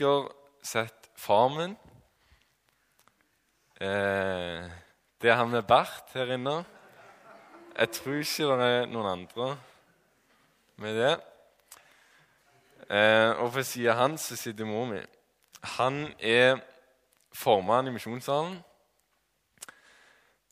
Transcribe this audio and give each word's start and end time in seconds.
dere 0.00 0.30
sett 0.62 1.10
Farmen? 1.16 1.76
Eh, 3.80 4.68
det 5.20 5.30
er 5.30 5.36
han 5.36 5.52
med 5.52 5.62
bart 5.68 6.12
her 6.14 6.32
inne. 6.34 6.64
Jeg 7.76 7.90
tror 7.96 8.20
ikke 8.20 8.48
det 8.60 8.66
er 8.66 8.88
noen 8.90 9.10
andre 9.12 9.50
med 10.80 10.96
det. 11.00 11.14
Eh, 12.90 13.30
og 13.38 13.52
for 13.52 13.62
sida 13.62 13.94
hans 13.94 14.28
han 14.28 14.36
så 14.36 14.36
sitter 14.36 14.64
mor 14.64 14.88
mi. 14.90 15.00
Han 15.78 16.08
er 16.18 16.58
formann 17.32 17.86
i 17.86 17.94
Misjonssalen. 17.94 18.58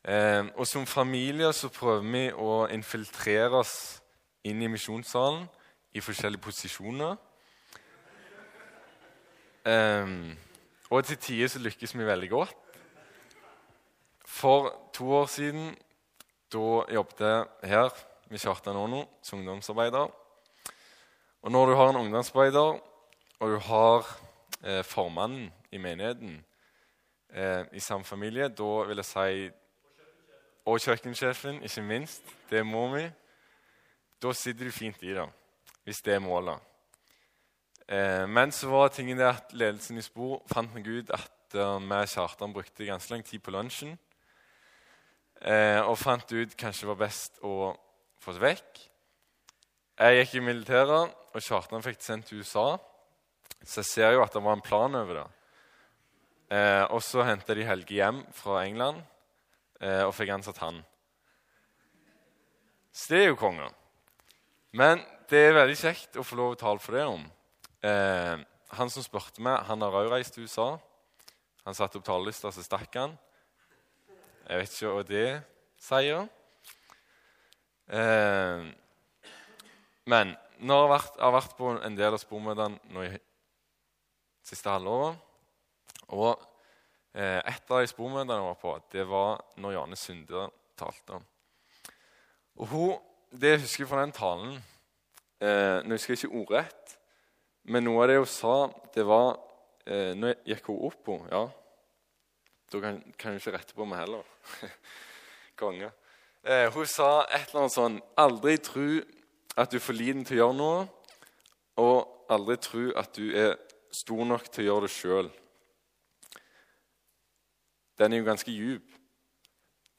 Eh, 0.03 0.45
og 0.55 0.67
som 0.67 0.85
familie 0.85 1.53
så 1.53 1.69
prøver 1.69 2.05
vi 2.05 2.25
å 2.31 2.67
infiltrere 2.71 3.59
oss 3.59 4.01
inn 4.47 4.61
i 4.63 4.69
misjonssalen 4.71 5.43
i 5.93 6.01
forskjellige 6.01 6.41
posisjoner. 6.41 7.17
Eh, 9.65 10.07
og 10.89 11.05
til 11.05 11.17
tider 11.17 11.47
så 11.47 11.59
lykkes 11.59 11.97
vi 11.97 12.05
veldig 12.05 12.29
godt. 12.29 12.55
For 14.25 14.71
to 14.93 15.11
år 15.11 15.25
siden 15.25 15.75
da 16.53 16.83
jobbet 16.93 17.19
jeg 17.19 17.45
her 17.69 17.89
med 18.29 18.39
Kjartan 18.39 18.77
Ono 18.77 19.03
som 19.21 19.39
ungdomsarbeider. 19.39 20.07
Og 21.41 21.51
når 21.51 21.65
du 21.65 21.75
har 21.75 21.89
en 21.89 21.95
ungdomsarbeider, 21.95 22.79
og 23.39 23.49
du 23.49 23.57
har 23.57 24.07
eh, 24.63 24.83
formannen 24.83 25.51
i 25.71 25.77
menigheten 25.77 26.45
eh, 27.29 27.65
i 27.73 27.79
samme 27.79 28.05
familie, 28.05 28.49
da 28.49 28.69
vil 28.87 29.01
jeg 29.01 29.05
si 29.05 29.49
og 30.65 30.79
kjøkkensjefen, 30.79 31.63
ikke 31.63 31.81
minst. 31.81 32.23
Det 32.49 32.65
må 32.65 32.87
vi. 32.93 33.05
Da 34.21 34.33
sitter 34.33 34.65
du 34.65 34.71
fint 34.71 35.03
i 35.03 35.13
det, 35.15 35.25
hvis 35.83 36.01
det 36.05 36.13
er 36.13 36.19
målet. 36.19 36.68
Eh, 37.89 38.25
men 38.29 38.53
så 38.53 38.69
var 38.69 38.93
tingen 38.93 39.17
det 39.17 39.25
at 39.25 39.55
ledelsen 39.57 39.97
i 39.97 40.05
Spor 40.05 40.43
fant 40.51 40.71
meg 40.75 40.85
ut 40.85 41.09
at 41.15 41.57
uh, 41.57 41.81
vi 41.81 41.89
uh, 41.89 42.05
Kjartan 42.05 42.53
brukte 42.53 42.85
ganske 42.85 43.09
lang 43.13 43.25
tid 43.25 43.41
på 43.41 43.53
lunsjen. 43.55 43.97
Eh, 45.39 45.79
og 45.87 45.95
fant 45.95 46.31
ut 46.35 46.55
kanskje 46.59 46.83
det 46.83 46.91
var 46.91 46.99
best 46.99 47.39
å 47.47 47.71
få 48.19 48.33
oss 48.33 48.41
vekk. 48.43 48.81
Jeg 49.99 50.17
gikk 50.17 50.35
i 50.39 50.43
militæret, 50.43 51.15
og 51.31 51.43
Kjartan 51.43 51.83
fikk 51.83 52.01
sendt 52.03 52.27
til 52.27 52.43
USA. 52.43 52.73
Så 53.63 53.81
jeg 53.81 53.89
ser 53.89 54.15
jo 54.15 54.23
at 54.23 54.35
det 54.35 54.43
var 54.43 54.57
en 54.57 54.63
plan 54.63 54.95
over 54.99 55.21
det. 55.21 55.27
Eh, 56.55 56.83
og 56.91 57.01
så 57.05 57.23
henta 57.27 57.55
de 57.55 57.67
Helge 57.67 57.95
hjem 57.95 58.23
fra 58.35 58.63
England 58.65 59.01
eh, 59.81 60.03
og 60.03 60.15
fikk 60.17 60.33
ansatt 60.33 60.59
han. 60.63 60.81
Så 62.91 63.13
det 63.13 63.23
er 63.23 63.29
jo 63.29 63.39
konge. 63.39 63.69
Men 64.75 65.03
det 65.29 65.43
er 65.45 65.59
veldig 65.59 65.77
kjekt 65.77 66.17
å 66.19 66.25
få 66.25 66.39
lov 66.39 66.55
å 66.55 66.59
tale 66.59 66.83
for 66.83 66.97
det 66.97 67.05
om. 67.07 67.27
Eh, 67.85 68.35
han 68.75 68.91
som 68.91 69.03
spurte 69.05 69.41
meg, 69.43 69.61
han 69.69 69.81
har 69.85 69.95
òg 69.95 70.11
reist 70.11 70.35
til 70.35 70.47
USA. 70.47 70.73
Han 71.65 71.77
satte 71.77 71.99
opp 71.99 72.07
talerlista, 72.07 72.51
så 72.51 72.63
stakk 72.65 72.95
han. 72.99 73.15
Jeg 74.49 74.61
vet 74.61 74.75
ikke 74.75 74.91
hva 74.95 75.07
det 75.07 75.25
sier. 75.79 76.27
Eh, 77.89 78.67
men 80.09 80.35
jeg 80.59 80.75
har 80.75 80.93
jeg 81.15 81.23
har 81.23 81.33
vært 81.33 81.57
på 81.57 81.73
en 81.77 81.97
del 81.97 82.13
av 82.13 82.21
spormøtene 82.21 82.93
nå 82.93 83.07
siste 84.49 84.69
halvåret. 84.73 85.17
Og 86.09 86.33
eh, 87.13 87.39
et 87.39 87.71
av 87.71 87.81
de 87.81 87.89
spormøtene 87.89 88.39
jeg 88.39 88.47
var 88.47 88.59
på, 88.59 88.75
det 88.91 89.05
var 89.07 89.43
når 89.61 89.75
Jane 89.77 89.99
Sunde 89.99 90.47
talte. 90.79 91.21
Og 92.59 92.67
hun, 92.73 92.97
Det 93.31 93.49
jeg 93.49 93.61
husker 93.61 93.85
fra 93.85 94.01
den 94.01 94.11
talen 94.11 94.55
eh, 95.37 95.85
Nå 95.85 95.93
husker 95.93 96.15
jeg 96.15 96.23
ikke 96.23 96.39
ordrett, 96.41 96.95
men 97.69 97.85
noe 97.85 98.03
av 98.03 98.09
det 98.09 98.17
hun 98.17 98.29
sa, 98.29 98.55
det 98.95 99.05
var 99.05 99.37
eh, 99.85 100.15
Nå 100.17 100.33
gikk 100.47 100.71
hun 100.71 100.83
opp 100.89 100.99
på 101.05 101.17
Ja, 101.29 101.45
da 102.69 102.81
kan, 102.83 102.99
kan 103.17 103.33
hun 103.33 103.41
ikke 103.41 103.53
rette 103.55 103.77
på 103.77 103.85
meg 103.89 104.03
heller. 104.03 104.25
Konge. 105.59 105.91
Eh, 106.43 106.67
hun 106.73 106.87
sa 106.89 107.25
et 107.27 107.49
eller 107.49 107.63
annet 107.63 107.75
sånn 107.75 107.97
Aldri 108.21 108.57
tro 108.63 108.87
at 109.59 109.71
du 109.71 109.79
er 109.79 109.83
for 109.83 109.97
liten 109.97 110.23
til 110.25 110.37
å 110.37 110.43
gjøre 110.43 110.55
noe, 110.55 110.83
og 111.81 112.31
aldri 112.31 112.55
tro 112.61 112.83
at 112.99 113.11
du 113.17 113.33
er 113.35 113.57
stor 113.91 114.21
nok 114.27 114.47
til 114.53 114.63
å 114.63 114.67
gjøre 114.69 114.87
det 114.87 114.93
sjøl. 114.93 115.29
Den 117.99 118.13
er 118.13 118.21
jo 118.21 118.27
ganske 118.29 118.53
djup. 118.53 118.85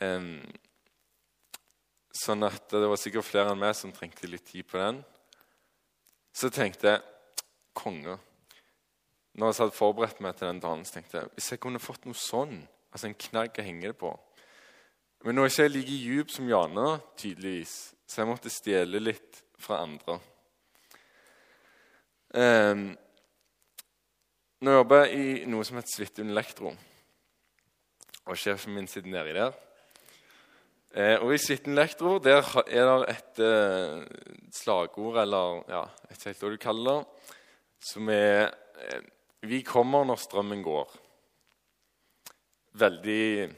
Um, 0.00 0.40
sånn 2.16 2.46
at 2.46 2.72
det 2.72 2.88
var 2.88 3.00
sikkert 3.00 3.28
flere 3.28 3.52
enn 3.52 3.60
meg 3.60 3.74
som 3.76 3.92
trengte 3.92 4.30
litt 4.30 4.46
tid 4.48 4.64
på 4.70 4.80
den. 4.80 5.02
Så 6.32 6.48
tenkte 6.54 6.94
jeg 6.94 7.04
konge. 7.76 8.16
Når 9.38 9.52
jeg 9.52 9.60
hadde 9.62 9.76
forberedt 9.76 10.20
meg 10.24 10.36
til 10.36 10.48
den 10.48 10.60
talen, 10.62 10.82
så 10.84 10.96
tenkte 10.96 11.18
jeg 11.18 11.30
hvis 11.36 11.52
jeg 11.52 11.62
kunne 11.62 11.82
fått 11.82 12.08
noe 12.08 12.18
sånn, 12.18 12.56
altså 12.90 13.10
en 13.10 13.20
knagg 13.28 13.60
å 13.60 13.66
henge 13.66 13.92
det 13.92 13.98
på 14.00 14.10
Men 15.22 15.36
nå 15.36 15.44
er 15.44 15.52
ikke 15.52 15.66
jeg 15.66 15.74
like 15.74 15.98
djup 16.00 16.30
som 16.32 16.48
Jane, 16.48 16.86
tydeligvis, 17.20 17.74
så 18.08 18.22
jeg 18.22 18.30
måtte 18.30 18.52
stjele 18.52 19.02
litt 19.02 19.42
fra 19.60 19.82
andre. 19.84 20.16
Um, 22.32 22.86
nå 24.64 24.76
jobber 24.78 25.04
jeg 25.04 25.20
i 25.20 25.48
noe 25.48 25.64
som 25.64 25.76
heter 25.78 25.92
Svithun 25.92 26.32
Elektro. 26.32 26.72
Og 28.28 28.38
sjefen 28.38 28.74
min 28.76 28.88
sitter 28.88 29.12
nedi 29.12 29.36
der. 29.36 29.54
Eh, 30.90 31.16
og 31.22 31.32
i 31.32 31.38
Svithun 31.38 31.76
Elektro 31.76 32.16
der 32.22 32.42
er 32.66 32.88
det 32.90 33.14
et 33.14 33.40
eh, 33.46 34.00
slagord, 34.52 35.20
eller 35.22 35.62
ja, 35.70 35.84
jeg 36.08 36.16
vet 36.16 36.26
ikke 36.32 36.44
hva 36.44 36.50
du 36.50 36.60
kaller 36.64 36.98
det, 36.98 37.30
som 37.80 38.08
er 38.12 38.50
eh, 38.78 39.02
Vi 39.42 39.62
kommer 39.64 40.04
når 40.04 40.16
strømmen 40.20 40.62
går. 40.62 40.96
Veldig 42.72 43.50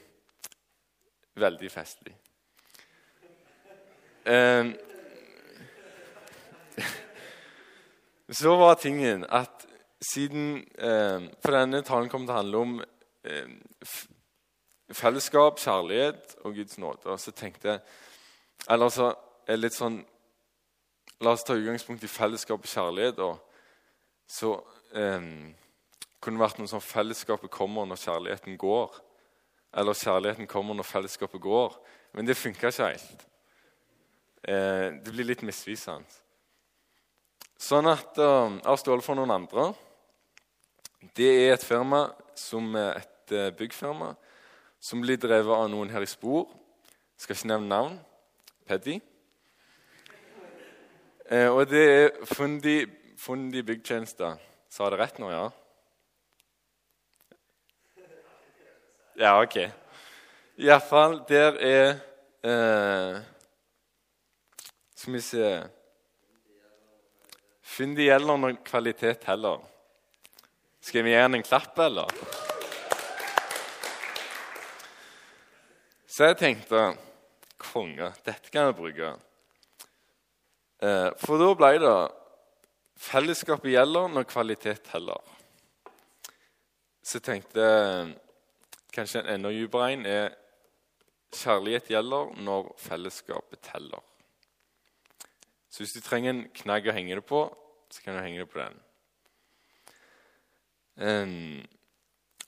Veldig 1.35 1.71
festlig. 1.71 2.13
Eh, 4.25 4.65
så 8.39 8.55
var 8.55 8.75
tingen 8.75 9.25
at 9.29 9.65
siden 10.13 10.57
eh, 10.77 11.25
For 11.41 11.51
denne 11.51 11.81
talen 11.83 12.09
kommer 12.09 12.27
til 12.27 12.35
å 12.35 12.37
handle 12.37 12.61
om 12.61 12.75
eh, 13.25 13.49
fellesskap, 14.93 15.59
kjærlighet 15.59 16.37
og 16.43 16.53
Guds 16.59 16.77
nåde. 16.77 17.09
Og 17.09 17.19
så 17.19 17.31
tenkte 17.31 17.69
jeg 17.73 17.79
Eller 18.69 18.89
så 18.93 19.09
er 19.47 19.57
det 19.57 19.63
litt 19.65 19.77
sånn 19.77 20.03
La 21.23 21.33
oss 21.33 21.45
ta 21.47 21.55
utgangspunkt 21.55 22.03
i 22.03 22.11
fellesskap 22.11 22.61
og 22.61 22.69
kjærlighet. 22.69 23.19
Og 23.23 23.39
så 24.29 24.55
eh, 24.95 25.25
kunne 26.23 26.39
det 26.39 26.43
vært 26.43 26.61
noe 26.61 26.71
sånn 26.71 26.83
fellesskapet 26.83 27.51
kommer 27.53 27.87
når 27.89 28.01
kjærligheten 28.03 28.57
går. 28.59 28.97
Eller 29.73 29.97
kjærligheten 29.97 30.49
kommer 30.49 30.77
når 30.77 30.87
fellesskapet 30.87 31.41
går. 31.43 31.77
Men 32.13 32.27
det 32.27 32.37
funka 32.37 32.69
ikke 32.69 32.91
helt. 32.91 33.25
Eh, 34.43 34.89
det 35.03 35.11
blir 35.11 35.27
litt 35.31 35.45
misvisende. 35.45 36.21
Sånn 37.63 37.87
at 37.87 38.17
uh, 38.19 38.51
Jeg 38.57 38.65
har 38.65 38.79
stjålet 38.81 39.05
for 39.05 39.15
noen 39.15 39.31
andre. 39.31 39.69
Det 41.15 41.29
er 41.45 41.53
et 41.53 41.63
firma 41.63 42.09
som 42.35 42.73
er 42.75 42.99
et 42.99 43.35
uh, 43.35 43.51
byggfirma 43.55 44.09
som 44.83 44.99
blir 44.99 45.15
drevet 45.21 45.55
av 45.55 45.69
noen 45.71 45.91
her 45.93 46.03
i 46.03 46.09
Spor. 46.11 46.49
Skal 47.15 47.37
ikke 47.37 47.53
nevne 47.53 47.71
navn. 47.71 47.95
Peddy. 48.67 48.97
Eh, 51.31 51.47
og 51.47 51.69
det 51.71 51.83
er 51.87 52.25
Fundi, 52.27 52.81
Fundi 53.23 53.61
byggtjenester. 53.63 54.35
Sa 54.67 54.83
jeg 54.83 54.91
det 54.91 54.97
rett 54.99 55.19
nå, 55.21 55.29
ja? 55.31 55.43
Ja, 59.15 59.29
ok. 59.37 59.61
Iallfall, 60.59 61.21
der 61.29 61.55
er 61.63 61.85
eh, 62.43 63.21
Skal 64.91 65.15
vi 65.15 65.21
se 65.23 65.51
Fyndig 67.63 68.09
gjelder 68.09 68.41
når 68.41 68.57
kvalitet 68.67 69.23
heller. 69.29 69.61
Skal 70.83 71.05
vi 71.05 71.13
gi 71.13 71.21
han 71.21 71.37
en 71.37 71.45
klapp, 71.47 71.79
eller? 71.79 72.11
Så 76.05 76.27
jeg 76.27 76.37
tenkte 76.41 76.83
konge, 77.71 78.11
dette 78.27 78.51
kan 78.51 78.67
jeg 78.67 78.77
bruke. 78.81 79.13
Eh, 80.83 81.09
for 81.23 81.39
da 81.39 81.49
ble 81.57 81.71
det 81.85 81.95
fellesskapet 83.03 83.73
gjelder 83.73 84.11
når 84.11 84.29
kvalitet 84.29 84.83
teller. 84.87 85.19
Så 87.03 87.19
jeg 87.19 87.27
tenkte 87.27 87.65
kanskje 88.93 89.23
en 89.23 89.33
enda 89.35 89.51
dypere 89.51 89.91
en 89.91 90.05
er 90.07 90.31
kjærlighet 91.33 91.89
gjelder 91.91 92.31
når 92.45 92.71
fellesskapet 92.79 93.61
teller. 93.65 94.01
Så 95.69 95.81
hvis 95.81 95.95
du 95.95 96.01
trenger 96.05 96.33
en 96.33 96.43
knagg 96.53 96.87
å 96.87 96.93
henge 96.95 97.17
det 97.17 97.25
på, 97.25 97.43
så 97.89 98.03
kan 98.03 98.15
du 98.15 98.21
henge 98.21 98.43
det 98.43 98.49
på 98.51 98.61
den. 98.61 98.81
Um, 100.93 101.63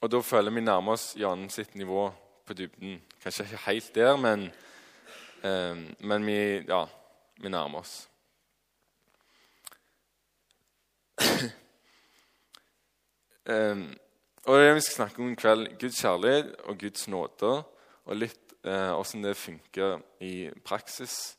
og 0.06 0.12
da 0.13 0.22
føler 0.22 0.54
vi 0.54 0.62
nærmer 0.62 0.94
oss 0.94 1.16
Jan 1.18 1.48
sitt 1.50 1.74
nivå 1.75 2.08
på 2.46 2.54
dybden. 2.54 3.00
Kanskje 3.24 3.48
ikke 3.48 3.63
helt 3.66 3.96
der, 3.96 4.18
men, 4.22 4.46
um, 5.42 5.88
men 6.00 6.28
vi, 6.30 6.38
ja, 6.69 6.84
vi 7.42 7.50
nærmer 7.50 7.81
oss. 7.81 8.04
Eh, 13.51 13.77
og 14.45 14.59
det 14.62 14.75
vi 14.75 14.81
skal 14.81 14.95
snakke 14.95 15.21
om 15.21 15.31
i 15.31 15.35
kveld, 15.39 15.67
Guds 15.79 16.01
kjærlighet 16.01 16.56
og 16.65 16.77
Guds 16.79 17.07
nåde, 17.07 17.53
og 18.06 18.19
litt 18.19 18.53
eh, 18.65 18.91
hvordan 18.94 19.23
det 19.25 19.38
funker 19.38 20.01
i 20.21 20.50
praksis 20.65 21.38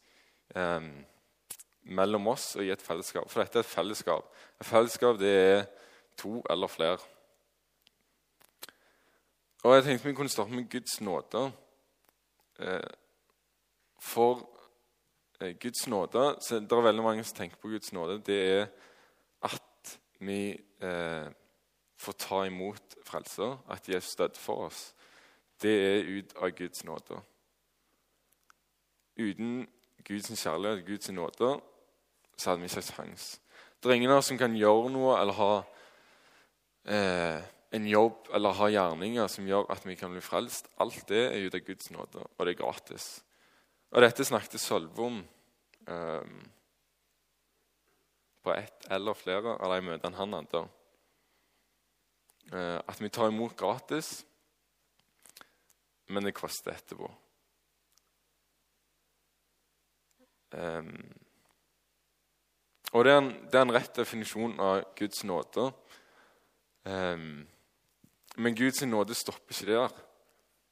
eh, 0.56 0.80
mellom 1.86 2.26
oss 2.32 2.56
og 2.56 2.64
i 2.66 2.72
et 2.74 2.82
fellesskap. 2.82 3.28
For 3.30 3.42
dette 3.42 3.60
er 3.60 3.66
et 3.66 3.70
fellesskap. 3.70 4.32
Et 4.60 4.66
fellesskap 4.66 5.20
det 5.20 5.34
er 5.36 5.66
to 6.18 6.40
eller 6.50 6.66
flere. 6.72 6.98
Og 9.64 9.74
jeg 9.74 9.84
tenkte 9.84 10.08
vi 10.08 10.14
kunne 10.14 10.30
starte 10.30 10.54
med 10.54 10.68
Guds 10.70 11.00
nåde. 11.00 11.50
Eh, 12.58 12.90
for 14.00 14.48
eh, 15.40 15.54
Guds 15.60 15.86
nåde 15.86 16.36
så 16.40 16.60
Det 16.60 16.72
er 16.72 16.82
veldig 16.82 17.02
mange 17.02 17.24
som 17.24 17.36
tenker 17.36 17.56
på 17.56 17.68
Guds 17.68 17.92
nåde. 17.92 18.20
Det 18.26 18.40
er 18.60 18.66
vi 20.18 20.56
eh, 20.82 21.28
får 21.96 22.12
ta 22.12 22.42
imot 22.46 22.96
frelser, 23.04 23.56
at 23.68 23.88
Jesus 23.88 24.16
døde 24.16 24.40
for 24.40 24.66
oss. 24.68 24.94
Det 25.62 25.72
er 25.72 26.10
ut 26.18 26.36
av 26.36 26.52
Guds 26.56 26.84
nåde. 26.84 27.20
Uten 29.16 29.66
Guds 30.04 30.42
kjærlighet 30.42 30.86
Guds 30.86 31.10
nåde 31.10 31.56
så 32.36 32.50
hadde 32.50 32.62
vi 32.62 32.68
ikke 32.68 32.82
sjans. 32.84 33.40
Det 33.80 33.90
er 33.90 33.96
ingen 33.96 34.12
av 34.12 34.20
oss 34.20 34.28
som 34.30 34.38
kan 34.38 34.56
gjøre 34.56 34.90
noe 34.92 35.16
eller 35.20 35.36
ha 35.38 35.52
eh, 36.84 37.40
en 37.76 37.86
jobb 37.88 38.28
eller 38.34 38.58
ha 38.58 38.68
gjerninger 38.72 39.30
som 39.32 39.48
gjør 39.48 39.70
at 39.72 39.86
vi 39.86 39.96
kan 39.96 40.12
bli 40.12 40.20
frelst. 40.24 40.68
Alt 40.80 41.08
det 41.08 41.22
er 41.30 41.46
ut 41.46 41.56
av 41.56 41.64
Guds 41.64 41.90
nåde, 41.94 42.26
og 42.26 42.44
det 42.44 42.54
er 42.54 42.60
gratis. 42.60 43.08
Og 43.94 44.04
dette 44.04 44.26
snakket 44.26 44.60
Sølve 44.60 45.08
om 45.08 45.18
eh, 45.88 46.36
på 48.46 48.54
ett 48.54 48.86
eller 48.94 49.18
flere 49.18 49.56
av 49.58 49.72
de 49.74 49.82
møtene 49.82 50.18
han 50.20 50.34
hadde. 50.36 50.60
Eh, 52.54 52.78
at 52.78 53.00
vi 53.02 53.10
tar 53.10 53.32
imot 53.32 53.56
gratis, 53.58 54.20
men 56.14 56.22
det 56.22 56.36
koster 56.36 56.76
etterpå. 56.76 57.08
Um, 60.54 60.92
og 62.94 63.02
det 63.04 63.12
er, 63.12 63.18
en, 63.18 63.32
det 63.50 63.58
er, 63.58 63.64
en, 63.66 63.74
rett 63.74 63.98
definisjon 63.98 64.54
av 64.62 64.84
Guds 64.96 65.24
nåde. 65.26 65.66
Um, 66.86 67.42
men 68.38 68.56
Guds 68.56 68.84
nåde 68.86 69.18
stopper 69.18 69.58
ikke 69.58 69.72
der. 69.72 69.98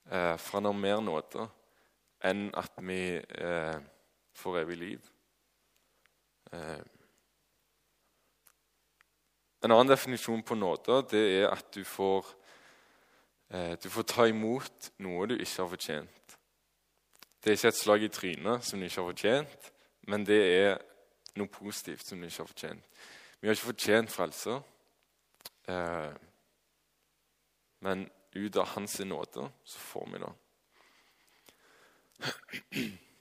Uh, 0.06 0.36
for 0.38 0.60
han 0.60 0.70
har 0.70 0.78
mer 0.78 1.02
nåde 1.02 1.50
enn 2.24 2.46
at 2.56 2.78
vi 2.86 3.18
uh, 3.18 3.82
får 4.38 4.62
evig 4.62 4.78
liv. 4.78 5.14
Uh, 6.54 6.78
en 9.64 9.72
annen 9.72 9.88
definisjon 9.88 10.42
på 10.44 10.56
nåde 10.58 11.00
det 11.10 11.22
er 11.40 11.46
at 11.48 11.70
du 11.72 11.82
får, 11.88 12.26
du 13.80 13.88
får 13.90 14.06
ta 14.10 14.26
imot 14.28 14.90
noe 15.04 15.28
du 15.30 15.38
ikke 15.38 15.62
har 15.62 15.70
fortjent. 15.72 16.36
Det 17.40 17.50
er 17.50 17.56
ikke 17.58 17.70
et 17.72 17.78
slag 17.78 18.04
i 18.04 18.08
trynet 18.12 18.64
som 18.64 18.80
du 18.80 18.86
ikke 18.86 19.00
har 19.00 19.10
fortjent, 19.10 19.70
men 20.08 20.26
det 20.28 20.40
er 20.42 20.78
noe 21.36 21.50
positivt 21.52 22.06
som 22.06 22.20
du 22.20 22.26
ikke 22.28 22.42
har 22.42 22.48
fortjent. 22.48 22.84
Vi 23.40 23.48
har 23.48 23.56
ikke 23.56 23.72
fortjent 23.72 24.12
frelse, 24.12 24.60
eh, 25.68 26.12
men 27.84 28.06
ut 28.34 28.56
av 28.56 28.70
Hans 28.74 28.98
nåde 29.04 29.48
så 29.64 29.78
får 29.78 30.06
vi 30.12 30.18
det. 30.24 30.32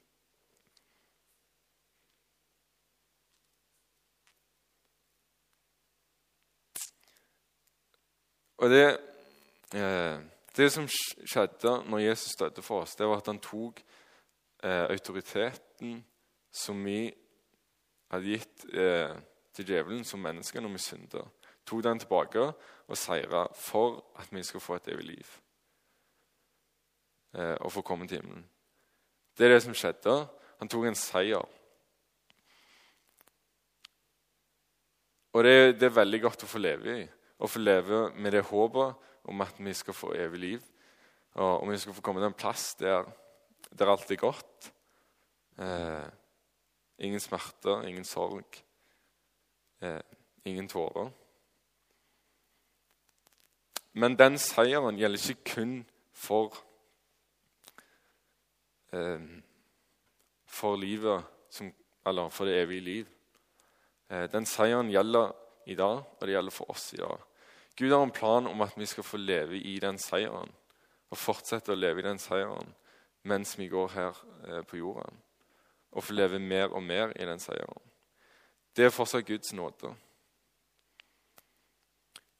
Og 8.63 8.69
det, 8.71 8.85
eh, 9.75 10.19
det 10.55 10.69
som 10.71 10.85
skjedde 10.87 11.73
når 11.91 12.05
Jesus 12.05 12.35
døde 12.39 12.61
for 12.63 12.85
oss, 12.85 12.95
det 12.95 13.07
var 13.07 13.19
at 13.19 13.27
han 13.27 13.41
tok 13.43 13.81
eh, 14.63 14.85
autoriteten 14.87 15.97
som 16.51 16.79
vi 16.85 17.09
hadde 18.13 18.37
gitt 18.37 18.63
eh, 18.71 19.11
til 19.53 19.67
djevelen 19.67 20.05
som 20.07 20.23
mennesker 20.23 20.63
når 20.63 20.77
vi 20.77 20.79
synder. 20.79 21.27
Tok 21.67 21.83
den 21.83 21.99
tilbake 21.99 22.45
og 22.87 22.97
seira 22.97 23.49
for 23.57 23.99
at 24.21 24.31
vi 24.31 24.43
skal 24.47 24.63
få 24.63 24.77
et 24.79 24.87
evig 24.93 25.09
liv 25.09 25.33
eh, 27.35 27.57
og 27.59 27.71
få 27.71 27.83
komme 27.83 28.07
til 28.07 28.21
himmelen. 28.21 28.45
Det 29.37 29.47
er 29.47 29.57
det 29.57 29.63
som 29.65 29.75
skjedde. 29.75 30.15
Han 30.61 30.71
tok 30.71 30.87
en 30.87 30.95
seier. 30.95 31.43
Og 35.33 35.43
det, 35.43 35.75
det 35.81 35.89
er 35.89 35.99
veldig 35.99 36.21
godt 36.29 36.47
å 36.47 36.49
få 36.53 36.63
leve 36.63 36.97
i. 37.01 37.03
Å 37.39 37.49
få 37.49 37.59
leve 37.59 38.07
med 38.15 38.35
det 38.35 38.45
håpet 38.49 39.29
om 39.29 39.41
at 39.41 39.59
vi 39.59 39.73
skal 39.73 39.97
få 39.97 40.13
evig 40.15 40.39
liv. 40.39 40.65
Og 41.33 41.63
om 41.63 41.71
vi 41.71 41.77
skal 41.81 41.95
få 41.95 42.01
komme 42.05 42.21
til 42.21 42.29
en 42.29 42.37
plass 42.37 42.73
der, 42.79 43.07
der 43.73 43.89
alt 43.89 44.11
er 44.11 44.21
godt. 44.21 44.73
Eh, 45.57 46.11
Ingen 47.03 47.19
smerter, 47.19 47.87
ingen 47.87 48.05
sorg, 48.05 48.45
eh, 49.81 49.99
ingen 50.45 50.67
tårer. 50.67 51.09
Men 53.93 54.15
den 54.15 54.37
seieren 54.37 54.97
gjelder 54.97 55.33
ikke 55.33 55.55
kun 55.55 55.73
for 56.13 56.53
eh, 58.93 59.19
for 60.45 60.75
livet 60.75 61.25
som, 61.49 61.73
Eller 62.05 62.29
for 62.29 62.45
det 62.45 62.61
evige 62.61 62.81
liv. 62.81 63.07
Eh, 64.09 64.27
den 64.31 64.45
seieren 64.45 64.89
gjelder 64.91 65.31
i 65.65 65.75
dag, 65.75 66.03
og 66.03 66.25
det 66.27 66.35
gjelder 66.35 66.55
for 66.55 66.71
oss 66.73 66.91
i 66.93 67.01
dag. 67.01 67.21
Gud 67.77 67.91
har 67.91 68.03
en 68.03 68.13
plan 68.13 68.47
om 68.47 68.61
at 68.61 68.75
vi 68.77 68.85
skal 68.85 69.05
få 69.05 69.17
leve 69.17 69.57
i 69.57 69.79
den 69.81 69.97
seieren 69.97 70.51
og 71.09 71.17
fortsette 71.17 71.73
å 71.73 71.77
leve 71.77 72.01
i 72.03 72.07
den 72.07 72.21
seieren 72.21 72.73
mens 73.29 73.55
vi 73.57 73.69
går 73.71 73.93
her 73.93 74.19
eh, 74.47 74.61
på 74.67 74.77
jorden 74.77 75.21
og 75.93 76.03
få 76.03 76.15
leve 76.17 76.39
mer 76.41 76.73
og 76.73 76.83
mer 76.83 77.13
i 77.15 77.25
den 77.25 77.39
seieren. 77.39 77.81
Det 78.73 78.87
er 78.87 78.93
fortsatt 78.93 79.25
Guds 79.27 79.53
nåde. 79.53 79.91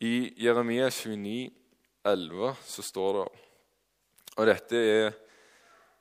I 0.02 0.34
Jeremia 0.42 0.90
29, 0.90 1.52
11, 2.04 2.56
så 2.66 2.82
står 2.84 3.20
det 3.20 3.28
Og 4.36 4.48
dette 4.50 4.76
er, 4.76 5.12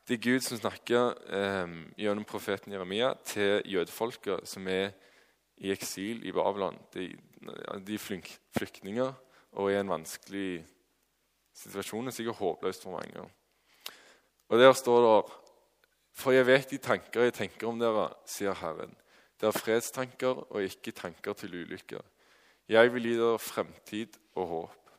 det 0.08 0.16
er 0.16 0.24
Gud 0.24 0.40
som 0.40 0.58
snakker 0.58 1.12
eh, 1.28 1.74
gjennom 2.00 2.24
profeten 2.24 2.72
Jeremia 2.72 3.12
til 3.28 3.60
jødefolket 3.68 4.48
som 4.48 4.66
er 4.66 4.94
i 5.62 5.70
eksil 5.70 6.24
i 6.26 6.32
Babylon. 6.34 6.78
De, 6.94 7.08
de 7.86 7.94
er 7.94 8.26
flyktninger 8.56 9.12
og 9.52 9.70
i 9.70 9.78
en 9.78 9.92
vanskelig 9.92 10.64
situasjon. 11.54 12.08
Det 12.08 12.12
er 12.12 12.18
sikkert 12.18 12.40
håpløst 12.42 12.86
for 12.86 12.98
mange. 12.98 13.28
Og 14.48 14.58
Der 14.58 14.72
står 14.76 15.00
det 15.06 15.16
for 16.12 16.34
jeg 16.34 16.46
vet 16.46 16.70
de 16.70 16.78
tanker 16.82 17.28
jeg 17.28 17.34
tenker 17.34 17.70
om 17.70 17.78
dere, 17.80 18.10
sier 18.28 18.56
Herren. 18.60 18.92
Det 19.40 19.48
er 19.48 19.56
fredstanker 19.56 20.42
og 20.52 20.62
ikke 20.62 20.92
tanker 20.92 21.32
til 21.32 21.54
ulykke. 21.62 22.02
Jeg 22.68 22.92
vil 22.94 23.08
gi 23.08 23.14
dere 23.16 23.38
fremtid 23.40 24.18
og 24.36 24.46
håp. 24.50 24.92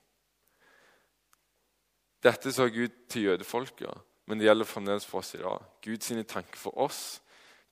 Dette 2.23 2.51
sa 2.55 2.65
Gud 2.71 2.91
til 3.11 3.27
jødefolket, 3.27 3.93
men 4.25 4.39
det 4.39 4.47
gjelder 4.47 4.67
fremdeles 4.67 5.05
for 5.05 5.19
oss 5.19 5.33
i 5.35 5.41
dag. 5.41 5.63
Guds 5.83 6.11
tanker 6.27 6.59
for 6.59 6.77
oss, 6.79 7.21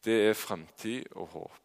det 0.04 0.18
er 0.30 0.38
fremtid 0.38 1.08
og 1.16 1.28
håp. 1.34 1.61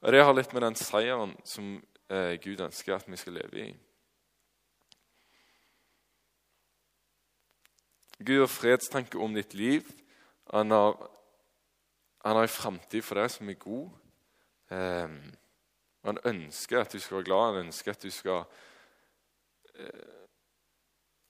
Og 0.00 0.12
Det 0.12 0.24
har 0.24 0.34
litt 0.34 0.52
med 0.56 0.62
den 0.64 0.76
seieren 0.80 1.32
som 1.44 1.74
eh, 2.08 2.36
Gud 2.40 2.60
ønsker 2.64 2.96
at 2.96 3.08
vi 3.08 3.18
skal 3.20 3.36
leve 3.36 3.64
i. 3.66 3.70
Gud 8.20 8.40
har 8.40 8.52
fredstanke 8.52 9.20
om 9.20 9.34
ditt 9.36 9.54
liv 9.56 9.88
han 10.50 10.70
har, 10.70 11.10
han 12.24 12.36
har 12.36 12.42
en 12.42 12.48
framtid 12.48 13.04
for 13.06 13.20
deg 13.20 13.30
som 13.30 13.50
er 13.52 13.58
god. 13.60 13.92
Eh, 14.74 15.12
han 16.08 16.22
ønsker 16.26 16.80
at 16.80 16.92
du 16.92 16.98
skal 16.98 17.20
være 17.20 17.28
glad, 17.28 17.44
han 17.52 17.68
ønsker 17.68 17.94
at 17.94 18.02
du 18.02 18.10
skal 18.10 18.42
eh, 19.76 20.16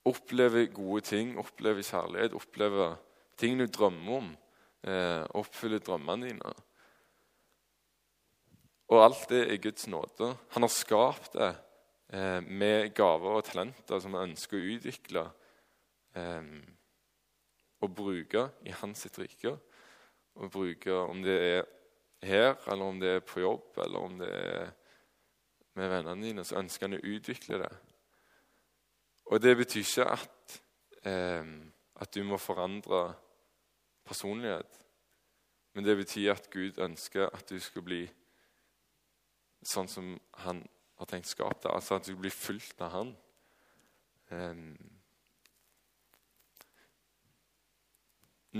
oppleve 0.09 0.65
gode 0.73 1.03
ting, 1.05 1.35
oppleve 1.37 1.83
kjærlighet, 1.85 2.33
oppleve 2.33 2.95
ting 3.37 3.59
du 3.59 3.67
drømmer 3.67 4.17
om. 4.17 4.31
Eh, 4.81 5.23
oppfylle 5.37 5.77
drømmene 5.79 6.31
dine. 6.31 6.53
Og 8.91 8.99
alt 9.05 9.29
det 9.31 9.45
er 9.47 9.61
Guds 9.63 9.87
nåde. 9.87 10.33
Han 10.51 10.65
har 10.65 10.73
skapt 10.73 11.37
det 11.37 11.53
eh, 12.11 12.41
med 12.43 12.91
gaver 12.95 13.39
og 13.39 13.45
talenter 13.47 14.01
som 14.03 14.17
han 14.17 14.33
ønsker 14.33 14.59
å 14.59 14.71
utvikle. 14.75 15.23
Eh, 16.19 16.49
og 17.81 17.95
bruke 17.95 18.49
i 18.67 18.73
hans 18.81 19.05
sitt 19.05 19.17
rike. 19.21 19.55
Og 20.35 20.51
bruke 20.51 20.97
om 21.07 21.23
det 21.23 21.37
er 21.39 21.63
her, 22.21 22.53
eller 22.67 22.85
om 22.85 22.99
det 23.01 23.15
er 23.15 23.25
på 23.25 23.41
jobb, 23.41 23.79
eller 23.81 23.99
om 23.99 24.19
det 24.19 24.29
er 24.29 24.69
med 25.79 25.89
vennene 25.89 26.27
dine, 26.27 26.43
så 26.45 26.59
ønsker 26.59 26.89
han 26.89 26.99
å 26.99 27.05
utvikle 27.15 27.61
det. 27.63 27.71
Og 29.31 29.39
det 29.41 29.55
betyr 29.57 29.87
ikke 29.87 30.07
at, 30.11 30.61
eh, 31.07 31.51
at 31.95 32.13
du 32.13 32.23
må 32.27 32.37
forandre 32.37 33.13
personlighet. 34.05 34.81
Men 35.73 35.87
det 35.87 35.95
betyr 35.97 36.33
at 36.35 36.49
Gud 36.51 36.77
ønsker 36.83 37.29
at 37.31 37.47
du 37.49 37.59
skal 37.59 37.81
bli 37.87 38.03
sånn 39.61 39.89
som 39.89 40.13
han 40.45 40.61
har 41.01 41.09
tenkt 41.09 41.29
skapt 41.29 41.63
det. 41.65 41.71
Altså 41.73 41.97
at 41.97 42.07
du 42.07 42.15
blir 42.17 42.33
fulgt 42.33 42.81
av 42.81 42.93
han. 42.95 43.13
Um, 44.31 44.75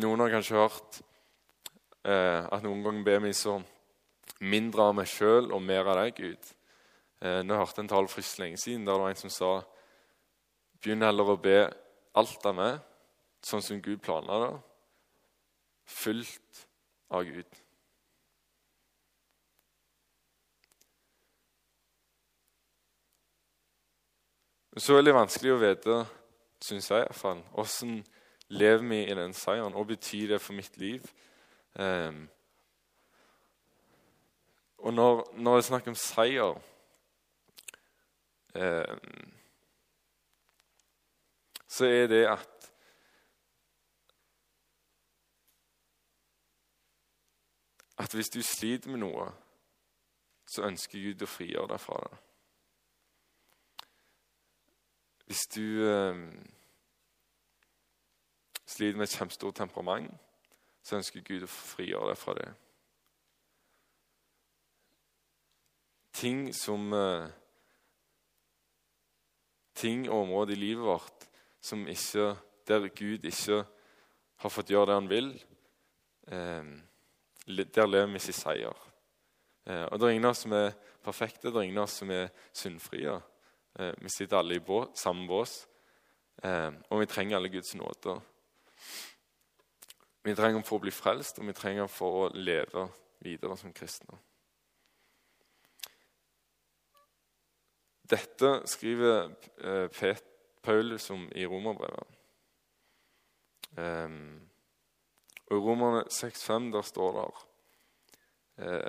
noen 0.02 0.24
har 0.24 0.34
kanskje 0.34 0.58
hørt 0.60 1.02
uh, 2.08 2.48
at 2.50 2.64
noen 2.66 2.82
ganger 2.86 3.06
ber 3.08 3.22
vi 3.28 3.34
så 3.38 3.60
mindre 4.42 4.90
av 4.90 4.98
meg 4.98 5.10
sjøl 5.10 5.52
og 5.54 5.62
mer 5.64 5.88
av 5.92 6.02
deg, 6.02 6.18
Gud. 6.18 6.52
Uh, 7.22 7.42
nå 7.46 7.60
hørte 7.60 7.78
jeg 7.78 7.86
en 7.86 7.94
tale 7.94 8.12
for 8.12 8.24
ikke 8.24 8.46
lenge 8.46 8.62
siden 8.62 8.88
der 8.88 8.98
det 8.98 9.06
var 9.06 9.14
en 9.14 9.24
som 9.26 9.34
sa 9.34 9.54
Begynn 10.82 11.06
heller 11.06 11.28
å 11.30 11.38
be 11.38 11.60
alt 12.18 12.46
av 12.50 12.56
meg, 12.58 12.80
sånn 13.46 13.62
som 13.62 13.82
Gud 13.86 14.00
planla 14.02 14.40
det, 14.42 14.54
fullt 15.94 16.64
av 17.14 17.28
Gud. 17.28 17.61
Så 24.78 24.96
er 24.96 25.02
det 25.04 25.12
vanskelig 25.12 25.52
å 25.52 25.60
vite, 25.60 25.96
syns 26.64 26.86
jeg 26.88 27.04
iallfall, 27.04 27.42
åssen 27.60 27.98
lever 28.56 28.86
vi 28.88 29.02
i 29.04 29.18
den 29.20 29.34
seieren? 29.36 29.74
Hva 29.76 29.84
betyr 29.84 30.32
det 30.32 30.40
for 30.40 30.56
mitt 30.56 30.78
liv? 30.80 31.04
Um, 31.76 32.30
og 34.78 34.94
når, 34.94 35.20
når 35.36 35.60
jeg 35.60 35.68
snakker 35.68 35.92
om 35.92 35.96
seier 36.00 36.56
um, 38.56 39.36
Så 41.68 41.86
er 41.86 42.08
det 42.12 42.26
at 42.28 42.72
At 47.98 48.14
hvis 48.16 48.30
du 48.30 48.42
sliter 48.42 48.90
med 48.90 49.04
noe, 49.04 49.28
så 50.48 50.64
ønsker 50.66 51.00
Gud 51.00 51.22
å 51.22 51.30
frigjøre 51.30 51.70
deg 51.76 51.80
fra 51.80 52.00
det. 52.08 52.18
Hvis 55.32 55.48
du 55.56 55.88
eh, 55.88 56.16
sliter 58.68 58.98
med 59.00 59.06
et 59.06 59.14
kjempestort 59.16 59.56
temperament, 59.56 60.12
så 60.84 60.98
ønsker 60.98 61.24
Gud 61.24 61.46
å 61.46 61.48
frigjøre 61.48 62.10
deg 62.10 62.20
fra 62.20 62.36
det. 62.36 62.50
Ting 66.20 66.44
som 66.52 66.92
eh, 66.92 67.30
Ting 69.80 70.04
og 70.10 70.26
områder 70.26 70.58
i 70.58 70.60
livet 70.66 70.84
vårt 70.84 71.30
som 71.64 71.88
ikke, 71.88 72.34
der 72.68 72.92
Gud 72.92 73.24
ikke 73.24 73.64
har 74.44 74.58
fått 74.58 74.76
gjøre 74.76 74.92
det 74.92 75.00
han 75.00 75.12
vil, 75.16 75.34
eh, 76.28 76.76
der 77.48 77.88
lever 77.96 78.12
vi 78.12 78.20
ikke 78.20 78.36
i 78.36 78.42
seier. 78.44 78.88
Eh, 79.64 79.86
og 79.86 79.96
Det 79.96 80.10
er 80.10 80.18
ingen 80.18 80.28
av 80.28 80.36
oss 80.36 80.44
som 80.44 80.60
er 80.60 80.74
perfekte, 81.00 81.48
det 81.48 81.56
er 81.56 81.70
ingen 81.72 81.86
av 81.86 81.88
oss 81.88 82.02
som 82.04 82.12
er 82.12 82.34
syndfrie. 82.52 83.22
Eh, 83.80 83.94
vi 83.98 84.10
sitter 84.10 84.38
alle 84.38 84.56
i 84.56 84.60
bås, 84.60 84.90
samme 85.00 85.28
bås, 85.28 85.68
eh, 86.44 86.72
og 86.90 87.00
vi 87.00 87.06
trenger 87.06 87.38
alle 87.38 87.50
Guds 87.50 87.76
nåder. 87.76 88.20
Vi 90.24 90.36
trenger 90.36 90.62
for 90.68 90.78
å 90.78 90.84
bli 90.84 90.92
frelst, 90.92 91.40
og 91.40 91.48
vi 91.48 91.56
trenger 91.56 91.88
for 91.90 92.26
å 92.26 92.34
leve 92.36 92.90
videre 93.24 93.56
som 93.58 93.74
kristne. 93.74 94.20
Dette 98.12 98.50
skriver 98.68 99.32
eh, 99.64 100.18
Paulus 100.62 101.10
om 101.10 101.30
i 101.32 101.46
romerbrevet. 101.48 102.18
Og 103.72 105.56
I 105.56 105.60
Romerne 105.64 106.04
6,5 106.12 106.68
der 106.74 106.84
står 106.84 107.14
det 107.16 108.82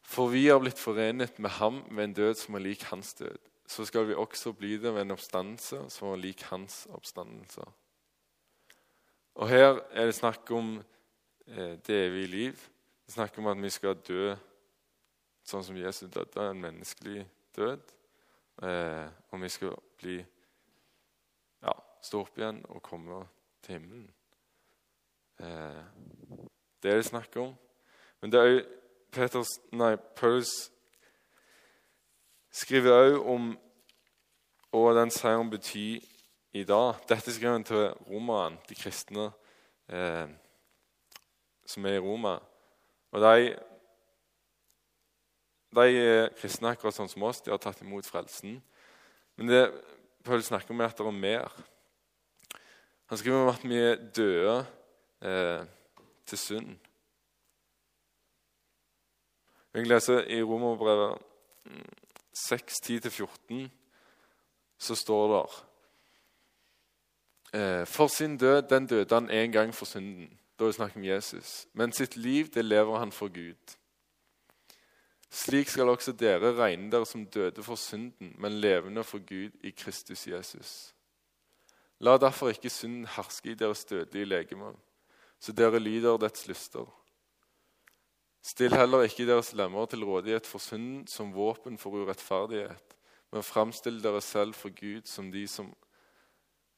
For 0.00 0.32
vi 0.32 0.46
har 0.48 0.62
blitt 0.64 0.80
forenet 0.80 1.38
med 1.38 1.50
ham 1.60 1.82
ved 1.90 2.04
en 2.04 2.16
død 2.16 2.40
som 2.40 2.56
er 2.56 2.64
lik 2.64 2.86
hans 2.88 3.12
død 3.20 3.36
så 3.66 3.84
skal 3.84 4.06
vi 4.08 4.14
også 4.14 4.52
bli 4.52 4.76
det 4.78 4.94
ved 4.94 5.02
en 5.02 5.14
oppstandelse 5.16 5.80
som 5.90 6.08
var 6.08 6.20
lik 6.22 6.42
hans 6.50 6.86
oppstandelse. 6.94 7.64
Og 9.36 9.48
Her 9.48 9.80
er 9.90 10.06
det 10.06 10.14
snakk 10.14 10.50
om 10.50 10.76
eh, 11.46 11.74
det 11.86 11.96
evige 12.06 12.26
liv. 12.26 12.52
Det 12.52 13.12
er 13.12 13.18
snakk 13.18 13.38
om 13.38 13.46
at 13.46 13.62
vi 13.62 13.70
skal 13.70 13.98
dø 14.06 14.34
sånn 15.46 15.64
som 15.66 15.76
Jesus 15.78 16.10
døde, 16.10 16.42
en 16.42 16.62
menneskelig 16.62 17.26
død. 17.56 17.92
Eh, 18.62 19.08
og 19.30 19.42
vi 19.42 19.50
skal 19.52 19.76
bli 20.00 20.16
ja, 21.62 21.74
stå 22.02 22.22
opp 22.24 22.38
igjen 22.38 22.62
og 22.72 22.82
komme 22.82 23.20
til 23.62 23.76
himmelen. 23.76 24.08
Eh, 25.38 25.82
det 26.82 26.92
er 26.92 27.02
det 27.02 27.10
snakk 27.10 27.36
om. 27.42 27.52
Men 28.20 28.32
det 28.32 28.40
er 28.40 28.50
jo 28.50 28.64
Peters, 29.12 29.52
nei, 29.72 29.94
Paulus 30.16 30.70
skriver 32.56 32.96
òg 32.96 33.28
om 33.28 33.48
hva 34.72 34.92
den 34.96 35.12
seieren 35.12 35.50
betyr 35.52 36.04
i 36.56 36.64
dag. 36.64 37.02
Dette 37.08 37.32
skriver 37.34 37.58
han 37.58 37.66
til 37.66 37.90
romerne, 38.08 38.60
de 38.68 38.76
kristne 38.76 39.28
eh, 39.92 40.28
som 41.66 41.86
er 41.88 41.98
i 41.98 42.02
Roma. 42.02 42.38
Og 43.12 43.20
de, 43.24 43.50
de 45.76 46.30
kristne 46.40 46.72
akkurat 46.72 46.96
sånn 46.96 47.12
som 47.12 47.26
oss. 47.28 47.42
De 47.44 47.52
har 47.52 47.60
tatt 47.60 47.82
imot 47.84 48.08
frelsen. 48.08 48.58
Men 49.36 49.52
det 49.52 49.62
Paul 50.26 50.42
snakker 50.42 50.72
om, 50.74 50.80
er 50.80 50.90
at 50.90 50.98
det 50.98 51.06
er 51.06 51.14
mer. 51.14 51.52
Han 53.06 53.20
skriver 53.20 53.44
om 53.44 53.52
at 53.52 53.62
vi 53.62 53.78
er 53.78 54.00
døde 54.16 54.56
eh, 55.22 55.68
til 56.26 56.40
synd. 56.40 56.72
Jeg 59.76 59.86
leser 59.86 60.24
i 60.32 60.40
Romerbrevet 60.42 61.20
mm, 61.68 62.05
6, 62.36 62.74
10-14, 62.84 63.68
så 64.78 64.94
står 64.94 65.32
det 65.32 65.44
eh, 67.60 67.86
For 67.86 68.06
sin 68.06 68.36
død, 68.36 68.62
den 68.62 68.86
døde 68.86 69.14
han 69.14 69.30
en 69.30 69.52
gang 69.52 69.74
for 69.74 69.84
synden. 69.84 70.38
Da 70.58 70.64
er 70.64 70.68
det 70.68 70.74
snakk 70.74 70.96
om 70.96 71.04
Jesus. 71.04 71.66
Men 71.72 71.92
sitt 71.92 72.16
liv, 72.16 72.48
det 72.48 72.64
lever 72.64 72.98
han 72.98 73.12
for 73.12 73.28
Gud. 73.28 73.76
Slik 75.30 75.68
skal 75.68 75.88
også 75.88 76.12
dere 76.12 76.54
regne 76.56 76.90
dere 76.92 77.06
som 77.06 77.26
døde 77.26 77.62
for 77.62 77.76
synden, 77.76 78.34
men 78.38 78.60
levende 78.60 79.04
for 79.04 79.18
Gud 79.18 79.50
i 79.64 79.70
Kristus 79.70 80.26
Jesus. 80.26 80.94
La 81.98 82.16
derfor 82.16 82.48
ikke 82.52 82.70
synden 82.70 83.06
herske 83.16 83.50
i 83.50 83.54
deres 83.54 83.84
dødelige 83.84 84.24
legeme, 84.24 84.72
så 85.40 85.52
dere 85.52 85.80
lyder 85.80 86.16
dets 86.16 86.48
lyster. 86.48 87.05
Still 88.46 88.76
heller 88.78 89.02
ikke 89.02 89.24
deres 89.26 89.48
lemmer 89.58 89.88
til 89.90 90.04
rådighet 90.06 90.46
for 90.46 90.62
synden 90.62 91.06
som 91.10 91.32
våpen 91.34 91.74
for 91.82 91.96
urettferdighet, 91.98 92.92
men 93.34 93.42
framstill 93.42 93.96
dere 94.02 94.20
selv 94.22 94.54
for 94.54 94.70
Gud 94.70 95.08
som 95.10 95.32
de 95.34 95.42
som, 95.50 95.72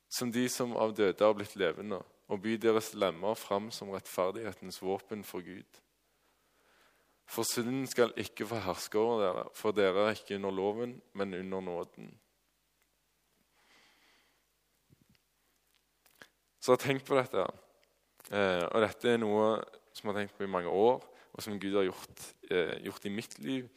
som 0.08 0.32
de 0.32 0.46
som 0.48 0.72
av 0.80 0.94
døde 0.96 1.20
har 1.20 1.36
blitt 1.36 1.58
levende, 1.60 1.98
og 2.32 2.40
by 2.40 2.54
deres 2.62 2.94
lemmer 2.96 3.36
fram 3.36 3.68
som 3.74 3.92
rettferdighetens 3.92 4.80
våpen 4.80 5.26
for 5.28 5.44
Gud. 5.44 5.82
For 7.28 7.44
synden 7.44 7.84
skal 7.86 8.16
ikke 8.16 8.48
få 8.48 8.62
herske 8.64 8.98
over 9.02 9.20
dere, 9.26 9.44
for 9.52 9.76
dere 9.76 10.06
er 10.06 10.16
ikke 10.16 10.40
under 10.40 10.56
loven, 10.56 10.96
men 11.12 11.36
under 11.36 11.60
nåden. 11.68 12.08
Så 16.64 16.80
tenkt 16.80 17.04
på 17.04 17.20
dette, 17.20 17.44
eh, 18.32 18.64
og 18.72 18.80
dette 18.88 19.12
er 19.12 19.20
noe 19.20 19.58
som 19.92 20.08
jeg 20.08 20.14
har 20.14 20.20
tenkt 20.22 20.36
på 20.40 20.48
i 20.48 20.52
mange 20.56 20.72
år 20.72 21.04
og 21.38 21.44
som 21.44 21.58
Gud 21.62 21.76
har 21.78 21.86
gjort, 21.86 22.22
eh, 22.50 22.74
gjort 22.82 23.04
i 23.06 23.14
mitt 23.14 23.38
liv. 23.38 23.68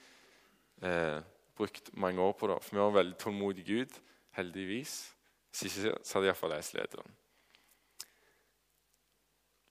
Eh, 0.82 1.20
brukt 1.56 1.94
mange 1.94 2.22
år 2.22 2.32
på 2.34 2.48
det. 2.50 2.63
For 2.63 2.75
vi 2.75 2.82
har 2.82 2.88
en 2.88 2.96
veldig 2.96 3.18
tålmodig 3.22 3.65
Gud, 3.65 4.00
heldigvis. 4.34 5.13
Hvis 5.51 5.77
ikke 5.77 5.98
så 6.01 6.18
hadde 6.18 6.32
iallfall 6.32 6.56
jeg 6.56 6.63
slitt. 6.63 6.96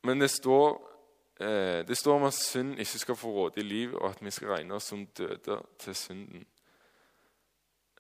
Men 0.06 0.20
det 0.20 0.30
står, 0.30 0.78
eh, 1.40 1.82
det 1.82 1.98
står 1.98 2.14
om 2.14 2.28
at 2.28 2.34
synd 2.34 2.78
ikke 2.78 2.98
skal 2.98 3.16
få 3.16 3.32
råde 3.32 3.60
i 3.60 3.66
liv, 3.66 3.94
og 3.94 4.10
at 4.10 4.22
vi 4.22 4.30
skal 4.30 4.48
regne 4.48 4.74
oss 4.74 4.84
som 4.84 5.06
døde 5.06 5.62
til 5.78 5.94
synden. 5.94 6.46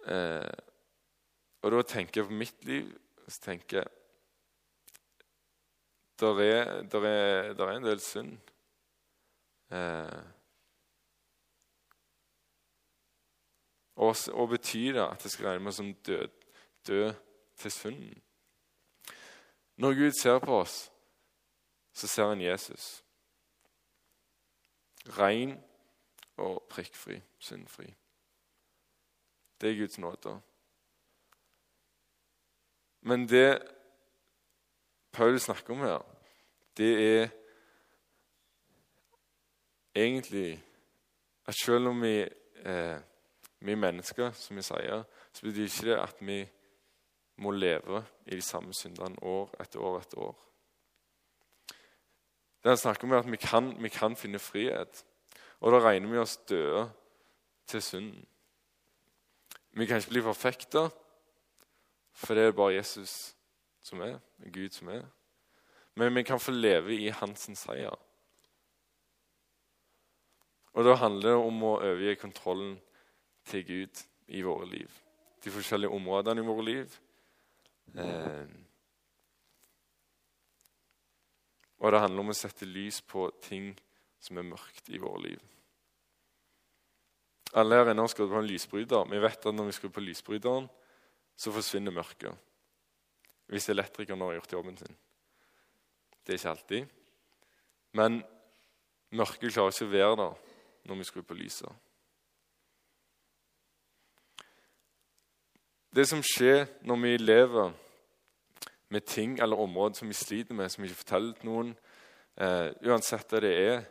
Eh, 0.06 0.54
og 1.62 1.72
da 1.72 1.82
tenker 1.82 2.20
jeg 2.20 2.28
på 2.28 2.32
mitt 2.32 2.64
liv 2.64 2.86
så 3.28 3.40
tenker 3.40 3.82
jeg 3.82 3.86
der 6.20 6.40
er, 6.40 6.82
der 6.82 7.04
er, 7.04 7.52
der 7.52 7.66
er 7.66 7.76
en 7.76 7.84
del 7.84 8.00
synd. 8.00 8.38
Eh, 9.70 10.22
og 13.96 14.16
og 14.32 14.48
betyr 14.48 14.92
det 14.92 15.04
at 15.06 15.22
det 15.22 15.30
skal 15.30 15.46
regne 15.46 15.64
med 15.64 15.72
som 15.72 15.94
død, 15.94 16.28
død 16.86 17.14
til 17.56 17.70
synden? 17.70 18.22
Når 19.76 19.94
Gud 19.94 20.10
ser 20.10 20.38
på 20.38 20.60
oss, 20.60 20.92
så 21.92 22.06
ser 22.06 22.26
han 22.28 22.40
Jesus. 22.40 23.04
Ren 25.06 25.64
og 26.36 26.66
prikkfri, 26.70 27.20
syndfri. 27.38 27.94
Det 29.60 29.70
er 29.70 29.78
Guds 29.78 29.98
nåde. 29.98 30.40
Men 33.00 33.28
det 33.28 33.62
Paul 35.12 35.40
snakker 35.40 35.74
om 35.74 35.80
her, 35.80 36.16
det 36.76 37.20
er 37.22 37.28
egentlig 39.94 40.62
at 41.46 41.54
selv 41.64 41.88
om 41.88 42.02
vi, 42.02 42.20
eh, 42.64 42.98
er 43.60 43.76
mennesker, 43.76 44.30
som 44.32 44.56
vi 44.56 44.62
sier, 44.62 45.02
så 45.32 45.42
betyr 45.42 45.62
ikke 45.62 45.90
det 45.90 45.98
at 45.98 46.16
vi 46.20 46.48
må 47.36 47.50
leve 47.50 48.04
i 48.26 48.36
de 48.36 48.42
samme 48.42 48.74
syndene 48.74 49.22
år 49.22 49.54
etter 49.60 49.80
år 49.80 50.00
etter 50.00 50.18
år. 50.18 50.38
Det 52.62 52.70
han 52.70 52.76
snakker 52.76 53.04
om, 53.04 53.12
er 53.12 53.18
at 53.18 53.30
vi 53.30 53.36
kan, 53.36 53.82
vi 53.82 53.88
kan 53.88 54.16
finne 54.16 54.38
frihet. 54.38 55.04
Og 55.60 55.72
da 55.72 55.78
regner 55.80 56.08
vi 56.08 56.18
oss 56.18 56.36
døde 56.36 56.90
til 57.66 57.82
synden. 57.82 58.26
Vi 59.72 59.86
kan 59.86 59.96
ikke 59.96 60.10
bli 60.10 60.20
perfekte, 60.20 60.90
for 62.12 62.34
det 62.34 62.44
er 62.44 62.52
bare 62.52 62.74
Jesus 62.74 63.34
som 63.82 64.00
er, 64.00 64.18
Gud 64.52 64.70
som 64.70 64.88
er. 64.88 65.02
Men 65.94 66.14
vi 66.14 66.22
kan 66.22 66.40
få 66.40 66.50
leve 66.50 66.94
i 66.96 67.08
hans 67.08 67.50
seier. 67.54 67.96
Og 70.80 70.86
da 70.86 70.94
handler 70.96 71.34
det 71.34 71.36
om 71.36 71.58
å 71.68 71.74
overgi 71.76 72.14
kontrollen 72.16 72.70
til 73.50 73.64
Gud 73.68 73.98
i 74.32 74.40
våre 74.40 74.64
liv. 74.70 74.94
De 75.44 75.52
forskjellige 75.52 75.92
områdene 75.92 76.40
i 76.40 76.46
våre 76.46 76.64
liv. 76.64 76.94
Eh, 78.00 78.54
og 81.84 81.92
det 81.92 82.00
handler 82.00 82.24
om 82.24 82.32
å 82.32 82.38
sette 82.38 82.64
lys 82.64 83.02
på 83.04 83.26
ting 83.44 83.74
som 84.24 84.40
er 84.40 84.48
mørkt 84.48 84.88
i 84.88 85.02
våre 85.04 85.20
liv. 85.26 85.46
Alle 87.60 87.82
her 87.82 87.92
inne 87.92 88.08
har 88.08 88.14
skrudd 88.14 88.32
på 88.32 88.40
en 88.40 88.48
lysbryter. 88.48 89.08
Vi 89.12 89.20
vet 89.20 89.48
at 89.52 89.60
når 89.60 89.68
vi 89.68 89.76
skrur 89.76 89.92
på 89.92 90.08
lysbryteren, 90.08 90.72
så 91.36 91.52
forsvinner 91.52 91.92
mørket. 91.92 92.32
Hvis 93.52 93.68
elektrikeren 93.68 94.24
har 94.24 94.38
gjort 94.38 94.56
jobben 94.56 94.80
sin. 94.80 94.96
Det 96.24 96.38
er 96.38 96.40
ikke 96.40 96.56
alltid. 96.56 97.00
Men 98.00 98.22
mørket 99.12 99.52
klarer 99.52 99.76
ikke 99.76 99.90
å 99.90 99.98
være 99.98 100.22
der 100.24 100.46
når 100.84 101.00
vi 101.00 101.04
skrur 101.04 101.26
på 101.26 101.36
lyset. 101.38 101.70
Det 105.90 106.06
som 106.06 106.22
skjer 106.22 106.68
når 106.86 107.00
vi 107.02 107.16
lever 107.18 107.72
med 108.90 109.06
ting 109.06 109.38
eller 109.42 109.58
områder 109.58 109.98
som 109.98 110.08
vi 110.08 110.14
sliter 110.14 110.54
med, 110.54 110.68
som 110.70 110.82
vi 110.82 110.90
ikke 110.90 111.02
forteller 111.02 111.34
til 111.38 111.50
noen, 111.50 111.72
eh, 112.38 112.70
uansett 112.86 113.32
hva 113.32 113.40
det 113.42 113.52
er 113.58 113.82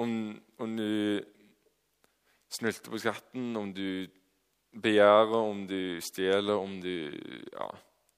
om, 0.00 0.10
om, 0.58 0.76
du 0.76 1.22
snylter 2.50 2.90
på 2.90 2.98
skatten, 2.98 3.56
om 3.56 3.70
du 3.74 4.06
begjærer, 4.82 5.36
om 5.36 5.66
du 5.68 6.00
stjeler, 6.02 6.56
om 6.58 6.80
du 6.82 7.12
ja, 7.52 7.68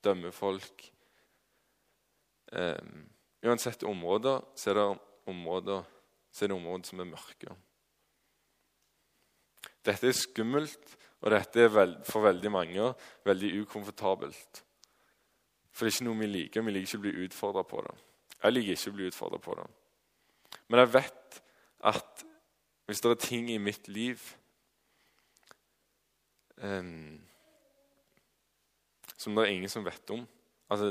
dømmer 0.04 0.32
folk 0.34 0.88
eh, 2.52 2.80
Uansett 3.46 3.84
områder 3.86 4.40
så 4.58 4.70
er 4.72 4.78
det 4.78 4.86
områder, 5.26 5.82
så 6.32 6.44
er 6.44 6.52
det 6.52 6.56
områder 6.56 6.88
som 6.88 7.02
er 7.02 7.10
mørke. 7.10 7.56
Dette 9.86 10.08
er 10.10 10.16
skummelt, 10.16 10.96
og 11.22 11.32
dette 11.32 11.66
er 11.66 11.94
for 12.06 12.26
veldig 12.26 12.52
mange 12.52 12.92
veldig 13.24 13.52
ukomfortabelt. 13.62 14.62
For 15.72 15.84
det 15.84 15.92
er 15.92 15.96
ikke 15.96 16.08
noe 16.08 16.20
vi 16.20 16.28
liker. 16.30 16.64
Vi 16.64 16.72
liker 16.72 16.88
ikke 16.88 17.00
å 17.00 17.04
bli 17.04 17.26
utfordra 17.26 17.64
på 17.68 17.82
det. 17.84 17.94
Jeg 18.42 18.54
liker 18.54 18.76
ikke 18.76 18.92
å 18.92 18.96
bli 18.96 19.08
utfordra 19.10 19.40
på 19.42 19.56
det. 19.58 19.66
Men 20.68 20.82
jeg 20.82 20.92
vet 20.94 21.40
at 21.90 22.24
hvis 22.86 23.02
det 23.02 23.10
er 23.10 23.20
ting 23.20 23.50
i 23.50 23.58
mitt 23.58 23.88
liv 23.90 24.22
um, 26.62 27.18
som 29.16 29.34
det 29.34 29.44
er 29.44 29.52
ingen 29.56 29.72
som 29.72 29.84
vet 29.86 30.14
om 30.14 30.24
Altså 30.70 30.90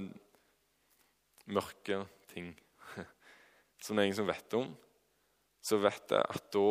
mørke 1.52 1.98
ting 2.32 2.54
som 3.82 3.96
det 3.96 4.04
er 4.04 4.10
ingen 4.10 4.20
som 4.22 4.30
vet 4.30 4.58
om, 4.58 4.70
så 5.66 5.80
vet 5.82 6.14
jeg 6.14 6.22
at 6.22 6.52
da 6.54 6.68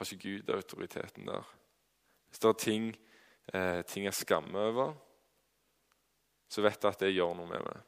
har 0.00 0.08
ikke 0.08 0.22
Gud 0.22 0.50
autoriteten 0.54 1.28
der. 1.28 1.46
Hvis 2.28 2.42
det 2.42 2.48
er 2.48 2.58
ting, 2.62 2.90
eh, 3.52 3.82
ting 3.82 4.04
jeg 4.04 4.14
skammer 4.14 4.70
over, 4.70 4.92
så 6.48 6.62
vet 6.62 6.82
jeg 6.82 6.90
at 6.90 7.00
det 7.00 7.14
gjør 7.14 7.34
noe 7.38 7.48
med 7.50 7.64
meg. 7.66 7.86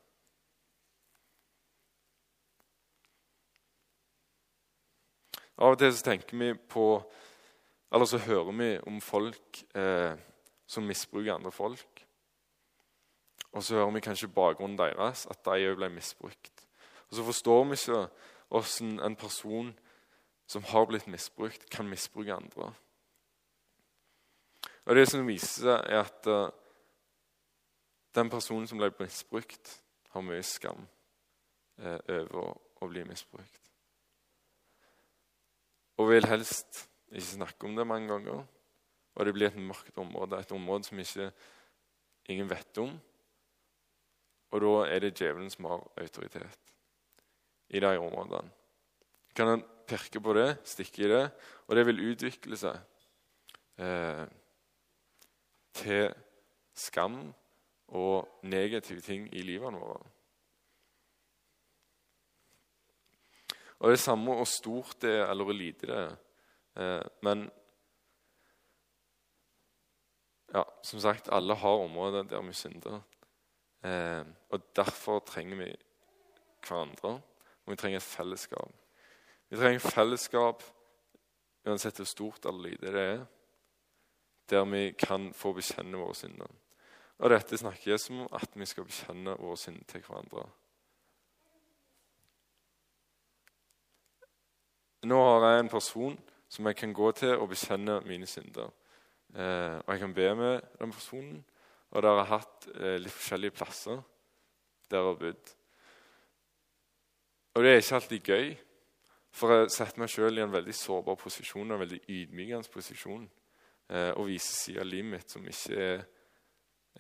Av 5.63 5.75
og 5.75 5.79
til 5.79 5.93
så 5.95 6.03
tenker 6.03 6.39
vi 6.39 6.55
på 6.57 6.87
Eller 7.93 8.09
så 8.09 8.19
hører 8.19 8.53
vi 8.57 8.69
om 8.89 9.01
folk 9.05 9.59
eh, 9.77 10.17
som 10.67 10.87
misbruker 10.89 11.35
andre 11.35 11.51
folk. 11.53 12.07
Og 13.53 13.63
så 13.63 13.75
hører 13.75 13.91
vi 13.93 14.01
kanskje 14.01 14.31
bakgrunnen 14.33 14.79
deres, 14.79 15.27
at 15.29 15.43
de 15.45 15.67
òg 15.69 15.77
ble 15.77 15.91
misbrukt. 15.93 16.65
Og 17.11 17.19
så 17.19 17.25
forstår 17.27 17.65
vi 17.69 17.77
ikke 17.77 17.99
hvordan 18.53 19.01
en 19.01 19.17
person 19.17 19.73
som 20.47 20.65
har 20.65 20.87
blitt 20.87 21.07
misbrukt, 21.09 21.71
kan 21.71 21.89
misbruke 21.89 22.35
andre. 22.35 22.73
Og 24.85 24.97
Det 24.97 25.07
som 25.09 25.27
viser 25.27 25.63
seg, 25.63 25.87
er 25.89 26.03
at 26.03 26.27
uh, 26.29 26.51
den 28.15 28.31
personen 28.31 28.67
som 28.69 28.81
ble 28.81 28.91
misbrukt, 28.99 29.79
har 30.13 30.25
mye 30.27 30.43
skam 30.45 30.83
uh, 31.81 31.99
over 32.09 32.37
å, 32.43 32.47
å, 32.83 32.89
bli 32.91 33.07
misbrukt. 33.09 33.71
Og 35.97 36.11
vil 36.11 36.29
helst 36.29 36.85
ikke 37.09 37.31
snakke 37.31 37.69
om 37.69 37.79
det 37.79 37.89
mange 37.89 38.11
ganger. 38.11 38.45
Og 39.15 39.27
det 39.27 39.33
blir 39.37 39.49
et 39.49 39.57
mørkt 39.57 39.97
område, 40.01 40.41
et 40.41 40.53
område 40.53 40.89
som 40.89 41.01
ikke 41.01 41.31
ingen 42.33 42.51
vet 42.51 42.85
om. 42.85 42.93
Og 44.53 44.65
da 44.67 44.77
er 44.91 45.07
det 45.07 45.15
djevelen 45.17 45.53
som 45.53 45.71
har 45.71 45.89
autoritet 46.05 46.72
i 47.73 47.81
de 47.81 47.93
områdene. 47.99 48.51
Kan 49.37 49.49
en 49.49 49.65
pirke 49.89 50.21
på 50.21 50.35
det, 50.37 50.49
stikke 50.69 51.05
i 51.05 51.11
det, 51.11 51.25
og 51.67 51.77
det 51.77 51.87
vil 51.89 52.05
utvikle 52.13 52.57
seg 52.61 52.77
eh, 53.81 54.25
til 55.77 56.13
skam 56.77 57.23
og 57.93 58.45
negative 58.49 59.01
ting 59.05 59.29
i 59.33 59.45
livene 59.45 59.81
våre. 59.81 60.03
Og 63.83 63.91
Det 63.91 63.97
er 63.97 64.05
samme 64.05 64.37
hvor 64.39 64.47
stort 64.47 65.01
det 65.03 65.11
er, 65.11 65.25
eller 65.27 65.45
hvor 65.45 65.57
lite 65.59 65.89
det 65.91 65.97
er. 65.99 66.13
Eh, 66.79 67.09
men 67.27 67.49
ja, 70.55 70.63
som 70.85 71.01
sagt, 71.01 71.29
alle 71.33 71.55
har 71.55 71.85
områder 71.89 72.23
der 72.23 72.43
vi 72.47 72.53
synder. 72.53 73.01
Eh, 73.83 74.25
og 74.51 74.63
derfor 74.77 75.19
trenger 75.27 75.57
vi 75.65 75.71
hverandre. 76.63 77.21
Og 77.65 77.75
vi 77.75 77.77
trenger 77.77 78.05
fellesskap. 78.05 78.73
Vi 79.51 79.59
trenger 79.61 79.85
fellesskap 79.85 80.65
uansett 81.65 82.01
hvor 82.01 82.09
stort 82.11 82.47
eller 82.47 82.73
lite 82.73 82.93
det 82.95 83.05
er, 83.07 83.23
der 84.51 84.65
vi 84.67 84.83
kan 84.99 85.31
få 85.37 85.53
bekjenne 85.57 86.01
våre 86.01 86.17
synder. 86.19 86.51
Og 87.23 87.31
dette 87.31 87.59
snakker 87.59 87.93
Jesus 87.93 88.11
om 88.11 88.27
at 88.35 88.59
vi 88.59 88.67
skal 88.67 88.89
bekjenne 88.89 89.37
våre 89.39 89.57
synder 89.61 89.87
til 89.89 90.03
hverandre. 90.03 90.49
Nå 95.07 95.19
har 95.19 95.49
jeg 95.51 95.61
en 95.61 95.71
person 95.71 96.19
som 96.49 96.67
jeg 96.67 96.77
kan 96.79 96.93
gå 96.95 97.11
til 97.19 97.37
og 97.37 97.49
bekjenne 97.51 98.01
mine 98.07 98.27
synder. 98.27 98.71
Eh, 99.35 99.79
og 99.79 99.89
jeg 99.89 100.03
kan 100.03 100.15
be 100.15 100.35
med 100.35 100.61
den 100.79 100.93
personen. 100.93 101.41
Og 101.91 102.03
dere 102.03 102.25
har 102.25 102.39
hatt 102.39 102.69
eh, 102.75 102.99
litt 103.01 103.15
forskjellige 103.15 103.57
plasser 103.57 104.03
der 104.91 105.01
jeg 105.01 105.09
har 105.09 105.19
bodd. 105.21 105.53
Og 107.53 107.65
det 107.65 107.71
er 107.71 107.83
ikke 107.83 107.99
alltid 107.99 108.29
gøy, 108.33 108.53
for 109.33 109.53
jeg 109.53 109.73
setter 109.73 110.01
meg 110.01 110.13
sjøl 110.13 110.39
i 110.39 110.45
en 110.45 110.53
veldig 110.53 110.75
sårbar 110.77 111.19
posisjon, 111.21 111.73
en 111.73 111.81
veldig 111.83 112.01
ydmykende 112.09 112.73
posisjon, 112.73 113.27
eh, 113.93 114.11
og 114.17 114.29
viser 114.31 114.55
sider 114.57 114.85
av 114.85 114.89
livet 114.89 115.11
mitt 115.13 115.35
som 115.35 115.49
ikke 115.49 115.81
er 115.83 116.05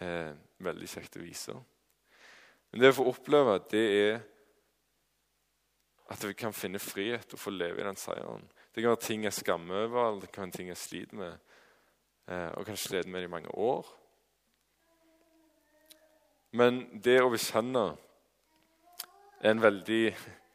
eh, 0.01 0.35
veldig 0.65 0.89
kjekt 0.93 1.17
å 1.17 1.25
vise. 1.25 1.57
Men 2.73 2.85
det 2.85 2.93
å 2.93 2.99
få 2.99 3.07
oppleve, 3.09 3.57
det 3.73 3.87
er 3.97 4.21
at 6.13 6.25
vi 6.29 6.37
kan 6.37 6.53
finne 6.53 6.81
frihet 6.83 7.33
og 7.33 7.41
få 7.41 7.53
leve 7.55 7.81
i 7.81 7.87
den 7.87 7.97
seieren. 7.97 8.45
Det 8.73 8.83
kan 8.83 8.93
være 8.93 9.05
ting 9.07 9.25
jeg 9.25 9.37
skammer 9.39 9.87
over, 9.87 10.21
det 10.21 10.29
kan 10.33 10.51
være 10.51 10.59
ting 10.59 10.69
jeg 10.69 10.81
sliter 10.81 11.21
med, 11.21 11.57
eh, 12.29 12.51
og 12.59 12.69
kanskje 12.69 12.91
sliter 12.91 13.13
med 13.13 13.25
i 13.25 13.33
mange 13.33 13.57
år. 13.57 13.89
Men 16.53 16.85
det 17.01 17.17
å 17.23 17.33
bekjenne 17.33 17.87
er 19.41 19.55
en 19.55 19.63
veldig 19.63 20.05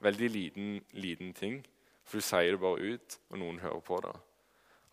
veldig 0.04 0.30
liten, 0.30 0.78
liten 0.92 1.34
ting. 1.34 1.60
For 2.08 2.20
du 2.20 2.24
sier 2.24 2.54
det 2.54 2.62
bare 2.62 2.94
ut, 2.94 3.18
og 3.32 3.42
noen 3.42 3.60
hører 3.60 3.84
på 3.84 4.00
det. 4.06 4.14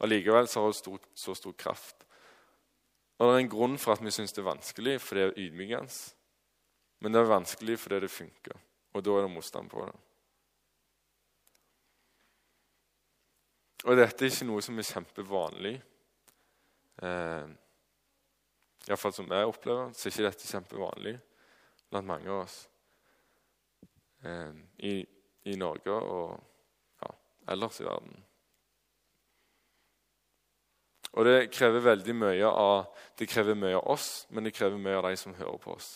Allikevel 0.02 0.48
har 0.50 0.66
det 0.66 0.78
stor, 0.78 0.98
så 1.14 1.34
stor 1.38 1.54
kraft. 1.58 2.02
Og 3.18 3.28
det 3.28 3.34
er 3.34 3.44
en 3.44 3.52
grunn 3.52 3.76
for 3.78 3.94
at 3.94 4.02
vi 4.02 4.10
syns 4.14 4.34
det 4.34 4.42
er 4.42 4.50
vanskelig, 4.50 4.96
for 5.00 5.18
det 5.18 5.26
er 5.28 5.38
ydmykende. 5.44 5.98
Men 7.04 7.14
det 7.14 7.20
er 7.20 7.30
vanskelig 7.30 7.78
fordi 7.78 8.00
det 8.02 8.10
funker, 8.10 8.58
og 8.94 9.04
da 9.04 9.14
er 9.14 9.26
det 9.26 9.34
motstand 9.34 9.70
på 9.70 9.84
det. 9.84 9.94
Og 13.84 13.98
dette 14.00 14.24
er 14.24 14.32
ikke 14.32 14.48
noe 14.48 14.62
som 14.64 14.78
er 14.80 14.88
kjempevanlig. 14.88 15.74
Eh, 17.04 17.50
Iallfall 18.88 19.12
som 19.12 19.28
jeg 19.28 19.48
opplever, 19.50 19.92
så 19.92 20.08
er 20.08 20.14
ikke 20.14 20.30
dette 20.30 20.48
kjempevanlig 20.48 21.18
blant 21.92 22.08
mange 22.08 22.32
av 22.32 22.46
oss 22.46 22.62
eh, 24.24 24.52
i, 24.78 24.94
i, 25.44 25.56
Norge 25.60 25.94
og 25.94 26.30
ja, 27.02 27.10
ellers 27.54 27.80
i 27.80 27.86
verden. 27.86 28.22
Og 31.14 31.28
det 31.28 31.50
krever 31.54 31.84
veldig 31.84 32.14
mye 32.18 32.48
av, 32.48 32.88
det 33.18 33.28
krever 33.30 33.54
mye 33.54 33.76
av 33.78 33.86
oss, 33.94 34.26
men 34.30 34.46
det 34.46 34.54
krever 34.54 34.80
mye 34.80 34.98
av 34.98 35.06
de 35.06 35.16
som 35.20 35.36
hører 35.38 35.60
på 35.62 35.76
oss. 35.76 35.90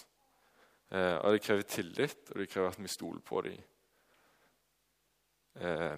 Eh, 0.90 1.16
og 1.16 1.34
det 1.34 1.42
krever 1.42 1.66
tillit, 1.66 2.30
og 2.30 2.38
det 2.38 2.48
krever 2.48 2.70
at 2.70 2.80
vi 2.80 2.88
stoler 2.88 3.24
på 3.24 3.42
dem. 3.48 3.58
Eh, 5.58 5.96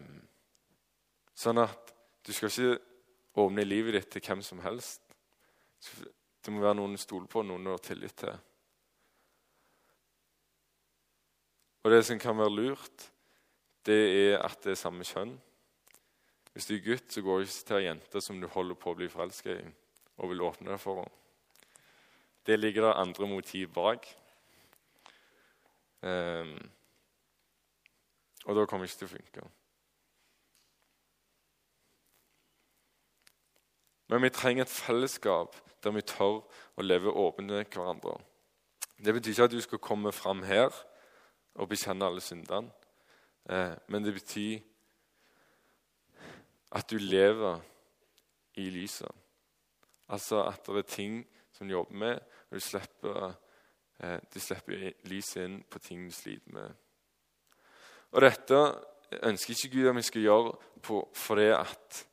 sånn 1.36 1.60
at 1.60 1.92
du 2.24 2.32
skal 2.32 2.50
ikke 2.50 2.78
åpne 3.40 3.64
livet 3.66 3.98
ditt 3.98 4.10
til 4.16 4.24
hvem 4.24 4.42
som 4.44 4.62
helst. 4.64 5.02
Det 6.40 6.52
må 6.52 6.64
være 6.64 6.78
noen 6.80 6.96
du 6.96 7.00
stoler 7.00 7.28
på, 7.30 7.44
noen 7.44 7.68
du 7.68 7.74
har 7.74 7.84
tillit 7.84 8.16
til. 8.24 8.32
Og 11.84 11.92
det 11.92 12.02
som 12.04 12.18
kan 12.20 12.36
være 12.38 12.52
lurt, 12.52 13.06
det 13.86 14.00
er 14.32 14.42
at 14.44 14.58
det 14.64 14.74
er 14.74 14.80
samme 14.80 15.04
kjønn. 15.06 15.32
Hvis 16.52 16.66
du 16.66 16.74
er 16.74 16.84
gutt, 16.84 17.12
så 17.12 17.22
går 17.22 17.38
du 17.38 17.46
ikke 17.46 17.66
til 17.68 17.78
ei 17.78 17.86
jente 17.86 18.20
som 18.20 18.40
du 18.40 18.48
holder 18.50 18.76
på 18.76 18.92
å 18.92 18.98
bli 18.98 19.08
forelska 19.08 19.54
i, 19.54 19.70
og 20.18 20.32
vil 20.32 20.44
åpne 20.44 20.72
deg 20.72 20.82
for 20.82 21.00
henne. 21.00 21.16
Det 22.46 22.58
ligger 22.58 22.88
det 22.88 22.98
andre 22.98 23.28
motiv 23.28 23.70
bak. 23.72 24.08
Um, 26.02 26.56
og 28.48 28.56
da 28.56 28.64
kommer 28.66 28.86
det 28.86 28.92
ikke 28.92 29.02
til 29.04 29.10
å 29.10 29.14
funke. 29.14 29.48
Men 34.10 34.24
vi 34.24 34.32
trenger 34.34 34.66
et 34.66 34.72
fellesskap 34.72 35.54
der 35.84 35.94
vi 35.94 36.02
tør 36.02 36.40
å 36.74 36.84
leve 36.84 37.12
åpent 37.12 37.52
med 37.52 37.68
hverandre. 37.70 38.16
Det 38.98 39.14
betyr 39.14 39.36
ikke 39.36 39.46
at 39.48 39.54
du 39.54 39.60
skal 39.62 39.84
komme 39.84 40.12
fram 40.12 40.42
her 40.48 40.74
og 41.54 41.68
bekjenne 41.68 42.06
alle 42.06 42.20
syndene. 42.20 42.70
Eh, 43.50 43.74
men 43.88 44.04
det 44.04 44.14
betyr 44.14 44.60
at 46.72 46.90
du 46.90 46.98
lever 46.98 47.60
i 48.54 48.70
lyset. 48.70 49.10
Altså 50.08 50.44
at 50.46 50.66
det 50.66 50.76
er 50.76 50.82
ting 50.82 51.26
som 51.52 51.68
du 51.68 51.74
jobber 51.74 51.94
med, 51.94 52.20
og 52.50 52.54
du 52.54 52.60
slipper, 52.60 53.32
eh, 54.00 54.18
du 54.34 54.40
slipper 54.40 54.92
lyset 55.04 55.44
inn 55.44 55.62
på 55.70 55.78
ting 55.78 56.06
du 56.06 56.14
sliter 56.14 56.52
med. 56.52 56.70
Og 58.10 58.22
dette 58.22 58.60
ønsker 59.22 59.54
ikke 59.54 59.76
Gud 59.76 59.88
at 59.88 59.96
vi 59.96 60.02
skal 60.02 60.22
gjøre 60.22 60.54
på, 60.82 61.02
fordi 61.14 61.50
at 61.54 62.06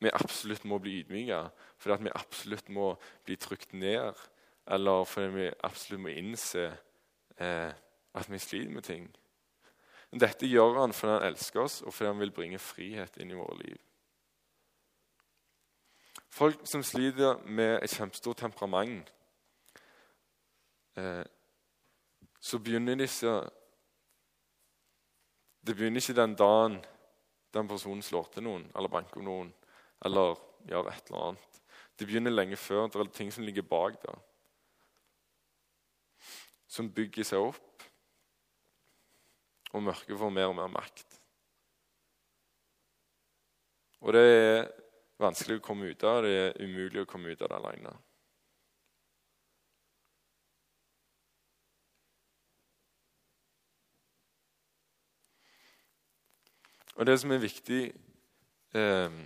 vi 0.00 0.10
absolutt 0.14 0.64
må 0.64 0.78
bli 0.78 1.00
ydmyke, 1.00 1.40
fordi 1.76 1.94
at 1.94 2.04
vi 2.04 2.14
absolutt 2.14 2.68
må 2.68 2.92
bli 3.24 3.36
trykt 3.36 3.72
ned, 3.72 4.14
eller 4.66 5.04
fordi 5.04 5.28
vi 5.34 5.50
absolutt 5.64 6.02
må 6.02 6.14
innse 6.14 6.68
eh, 7.40 7.72
at 8.14 8.30
vi 8.30 8.38
sliter 8.38 8.72
med 8.72 8.82
ting. 8.82 9.08
Dette 10.12 10.48
gjør 10.48 10.80
han 10.80 10.94
fordi 10.96 11.12
han 11.12 11.26
elsker 11.28 11.60
oss, 11.60 11.82
og 11.82 11.92
fordi 11.92 12.08
han 12.08 12.20
vil 12.22 12.32
bringe 12.32 12.58
frihet 12.58 13.16
inn 13.20 13.30
i 13.32 13.36
våre 13.36 13.58
liv. 13.60 13.76
Folk 16.28 16.64
som 16.68 16.82
sliter 16.82 17.42
med 17.44 17.82
et 17.82 17.92
kjempestort 17.92 18.40
temperament, 18.40 19.12
eh, 20.96 21.24
så 22.40 22.58
begynner 22.58 22.94
disse 22.94 23.50
Det 25.66 25.76
begynner 25.76 26.00
ikke 26.00 26.20
den 26.20 26.34
dagen 26.34 26.84
den 27.52 27.68
personen 27.68 28.02
slår 28.02 28.28
til 28.32 28.42
noen 28.42 28.70
eller 28.76 28.88
banker 28.88 29.20
noen 29.20 29.50
eller 30.04 30.38
gjør 30.64 30.88
et 30.88 31.10
eller 31.10 31.24
annet. 31.26 31.60
Det 31.98 32.06
begynner 32.06 32.30
lenge 32.30 32.56
før. 32.56 32.86
Det 32.86 33.00
er 33.00 33.10
ting 33.12 33.32
som 33.32 33.44
ligger 33.44 33.62
bak 33.62 34.02
der, 34.02 34.18
som 36.68 36.92
bygger 36.94 37.24
seg 37.24 37.38
opp 37.38 37.67
og 39.72 39.84
mørket 39.84 40.18
får 40.18 40.32
mer 40.32 40.50
og 40.50 40.56
mer 40.56 40.70
makt. 40.72 41.18
Og 44.00 44.14
det 44.14 44.22
er 44.24 44.68
vanskelig 45.18 45.58
å 45.58 45.64
komme 45.64 45.90
ut 45.90 46.04
av, 46.06 46.22
det 46.22 46.36
er 46.38 46.60
umulig 46.62 47.02
å 47.02 47.08
komme 47.08 47.32
ut 47.34 47.42
av 47.42 47.50
det 47.50 47.58
alene. 47.58 47.96
Og 56.98 57.06
det 57.06 57.14
som 57.22 57.30
er 57.30 57.42
viktig 57.42 57.82
eh, 58.74 59.18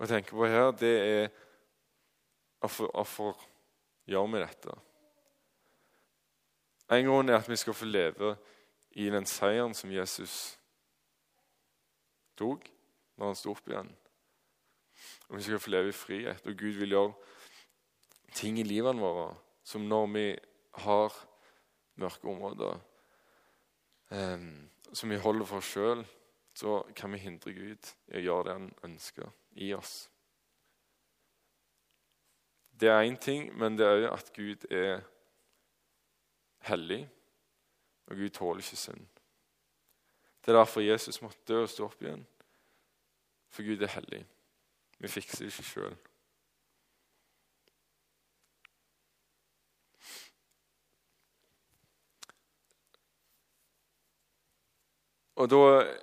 å 0.00 0.08
tenke 0.10 0.34
på 0.34 0.48
her, 0.50 0.72
det 0.74 0.94
er 0.98 1.28
hvorfor 2.60 3.38
gjør 4.10 4.26
vi 4.32 4.42
dette? 4.42 4.74
En 6.90 7.06
grunn 7.06 7.30
er 7.30 7.38
at 7.38 7.48
vi 7.48 7.56
skal 7.56 7.76
få 7.76 7.86
leve 7.86 8.34
i 8.98 9.06
den 9.10 9.26
seieren 9.26 9.74
som 9.78 9.92
Jesus 9.94 10.56
tok 12.38 12.66
når 13.16 13.30
han 13.30 13.38
sto 13.38 13.52
opp 13.54 13.68
igjen. 13.70 13.90
Og 15.28 15.36
vi 15.38 15.44
skal 15.46 15.62
få 15.62 15.70
leve 15.70 15.92
i 15.92 15.96
frihet. 15.96 16.46
Og 16.46 16.56
Gud 16.58 16.80
vil 16.80 16.96
gjøre 16.96 17.12
ting 18.34 18.58
i 18.58 18.66
livene 18.66 19.02
våre 19.02 19.30
som 19.66 19.86
når 19.86 20.06
vi 20.14 20.26
har 20.82 21.14
mørke 22.00 22.28
områder 22.30 22.78
eh, 24.10 24.48
som 24.92 25.10
vi 25.10 25.20
holder 25.22 25.46
for 25.46 25.62
oss 25.62 25.70
sjøl, 25.70 26.02
så 26.54 26.80
kan 26.96 27.12
vi 27.12 27.22
hindre 27.22 27.54
Gud 27.54 27.92
i 28.10 28.18
å 28.18 28.24
gjøre 28.24 28.46
det 28.48 28.56
han 28.56 28.70
ønsker 28.88 29.30
i 29.62 29.70
oss. 29.76 30.08
Det 32.80 32.88
er 32.88 33.04
én 33.04 33.18
ting, 33.20 33.50
men 33.54 33.76
det 33.78 33.86
er 33.86 34.00
òg 34.00 34.06
at 34.16 34.32
Gud 34.34 34.66
er 34.72 35.04
hellig, 36.68 37.08
og 38.06 38.16
Gud 38.16 38.28
tåler 38.28 38.62
ikke 38.64 38.76
synd. 38.76 39.06
Det 40.44 40.52
er 40.52 40.58
derfor 40.58 40.80
Jesus 40.80 41.22
måtte 41.22 41.38
dø 41.48 41.62
og 41.62 41.68
stå 41.68 41.84
opp 41.84 42.02
igjen. 42.02 42.26
For 43.50 43.66
Gud 43.66 43.82
er 43.82 43.92
hellig. 43.92 44.22
Vi 44.98 45.08
fikser 45.08 45.44
det 45.44 45.52
ikke 45.52 45.68
sjøl. 45.68 45.96
Og 55.40 55.50
da 55.50 55.96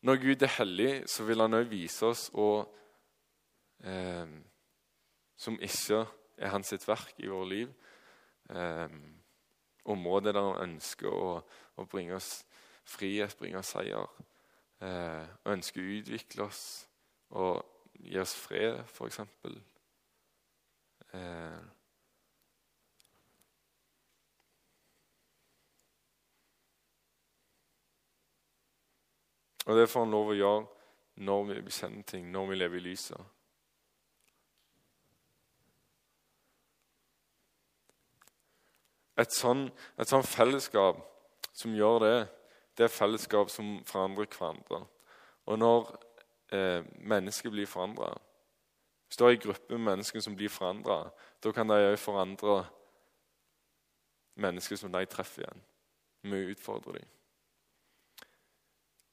Når 0.00 0.16
Gud 0.16 0.42
er 0.42 0.54
hellig, 0.56 1.08
så 1.08 1.24
vil 1.28 1.40
han 1.40 1.54
òg 1.54 1.66
vise 1.68 2.06
oss 2.06 2.30
og, 2.32 2.70
eh, 3.84 4.30
som 5.36 5.58
ikke 5.60 6.06
er 6.38 6.48
hans 6.48 6.72
sitt 6.72 6.86
verk 6.88 7.20
i 7.20 7.28
våre 7.28 7.48
liv, 7.48 7.74
eh, 8.54 8.88
området 9.84 10.34
der 10.34 10.42
han 10.42 10.62
ønsker 10.68 11.10
å, 11.10 11.40
å, 11.76 11.86
bringe 11.90 12.16
oss 12.18 12.44
frihet, 12.84 13.36
bringe 13.38 13.60
oss 13.60 13.72
seier. 13.74 14.06
Eh, 14.80 15.26
ønsker 15.52 15.82
å 15.82 15.98
utvikle 15.98 16.46
oss 16.46 16.62
og 17.30 17.60
gi 18.00 18.18
oss 18.20 18.34
fred, 18.36 18.80
f.eks. 18.88 19.20
Eh, 21.12 21.60
og 29.66 29.76
det 29.76 29.88
får 29.90 30.06
han 30.06 30.14
lov 30.14 30.32
å 30.32 30.38
gjøre 30.38 30.64
når 31.20 31.44
vi 31.50 31.60
bekjenner 31.68 32.08
ting, 32.08 32.30
når 32.32 32.50
vi 32.50 32.58
lever 32.62 32.80
i 32.80 32.88
lyset. 32.90 33.39
Et 39.20 39.32
sånn, 39.34 39.66
et 40.00 40.08
sånn 40.08 40.24
fellesskap 40.24 41.00
som 41.52 41.74
gjør 41.76 41.98
det, 42.04 42.16
det 42.78 42.86
er 42.86 42.94
fellesskap 42.94 43.50
som 43.52 43.78
forandrer 43.88 44.30
hverandre. 44.30 44.84
Og 45.50 45.58
når 45.60 45.90
eh, 46.54 46.82
mennesker 46.96 47.52
blir 47.52 47.68
forandra 47.68 48.14
Hvis 49.08 49.18
det 49.18 49.26
er 49.26 49.32
en 49.34 49.42
gruppe 49.42 49.74
med 49.74 49.86
mennesker 49.88 50.22
som 50.22 50.36
blir 50.38 50.48
forandra, 50.48 51.10
da 51.42 51.52
kan 51.52 51.66
de 51.66 51.74
òg 51.74 51.96
forandre 51.98 52.60
mennesker 54.38 54.78
som 54.78 54.92
de 54.92 55.00
treffer 55.10 55.42
igjen. 55.42 55.64
Vi 56.22 56.52
utfordrer 56.52 57.00
dem. 57.00 57.08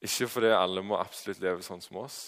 Ikke 0.06 0.28
fordi 0.30 0.52
alle 0.54 0.84
må 0.86 1.00
absolutt 1.00 1.42
leve 1.42 1.66
sånn 1.66 1.82
som 1.82 1.98
oss. 1.98 2.18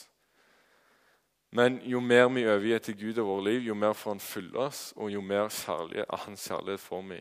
Men 1.55 1.81
jo 1.87 2.01
mer 2.03 2.29
vi 2.35 2.47
overgir 2.47 2.83
til 2.83 2.99
Gud 2.99 3.19
og 3.23 3.27
vårt 3.27 3.45
liv, 3.45 3.61
jo 3.69 3.75
mer 3.75 3.93
får 3.93 4.11
Han 4.11 4.21
fylle 4.21 4.59
oss, 4.59 4.93
og 4.97 5.11
jo 5.11 5.21
mer 5.21 5.49
kjærlighet, 5.49 6.11
Hans 6.27 6.49
kjærlighet 6.49 6.81
får 6.81 7.03
vi. 7.09 7.21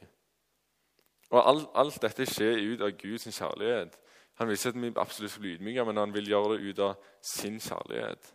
Og 1.29 1.49
alt, 1.49 1.69
alt, 1.77 2.01
dette 2.01 2.25
skjer 2.25 2.57
ut 2.73 2.81
av 2.81 2.95
Guds 2.97 3.27
kjærlighet. 3.29 3.97
Han 4.39 4.47
vil 4.47 4.57
ikke 4.57 4.69
at 4.69 4.81
vi 4.81 4.91
absolutt 4.95 5.31
skal 5.31 5.43
bli 5.43 5.53
ydmyke, 5.57 5.85
men 5.85 5.97
han 5.97 6.13
vil 6.13 6.29
gjøre 6.31 6.55
det 6.55 6.69
ut 6.69 6.79
av 6.79 7.09
sin 7.21 7.59
kjærlighet. 7.59 8.33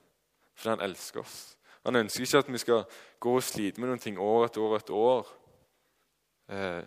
Fordi 0.54 0.74
han 0.76 0.84
elsker 0.84 1.20
oss. 1.24 1.38
Han 1.84 1.96
ønsker 1.96 2.22
ikke 2.24 2.42
at 2.44 2.52
vi 2.52 2.60
skal 2.62 2.84
gå 3.20 3.34
og 3.34 3.42
slite 3.42 3.80
med 3.80 3.90
noen 3.90 4.02
ting 4.02 4.18
år 4.20 4.46
etter 4.46 4.62
år 4.64 4.76
etter 4.78 4.94
år. 4.96 5.32
Eh, 6.48 6.82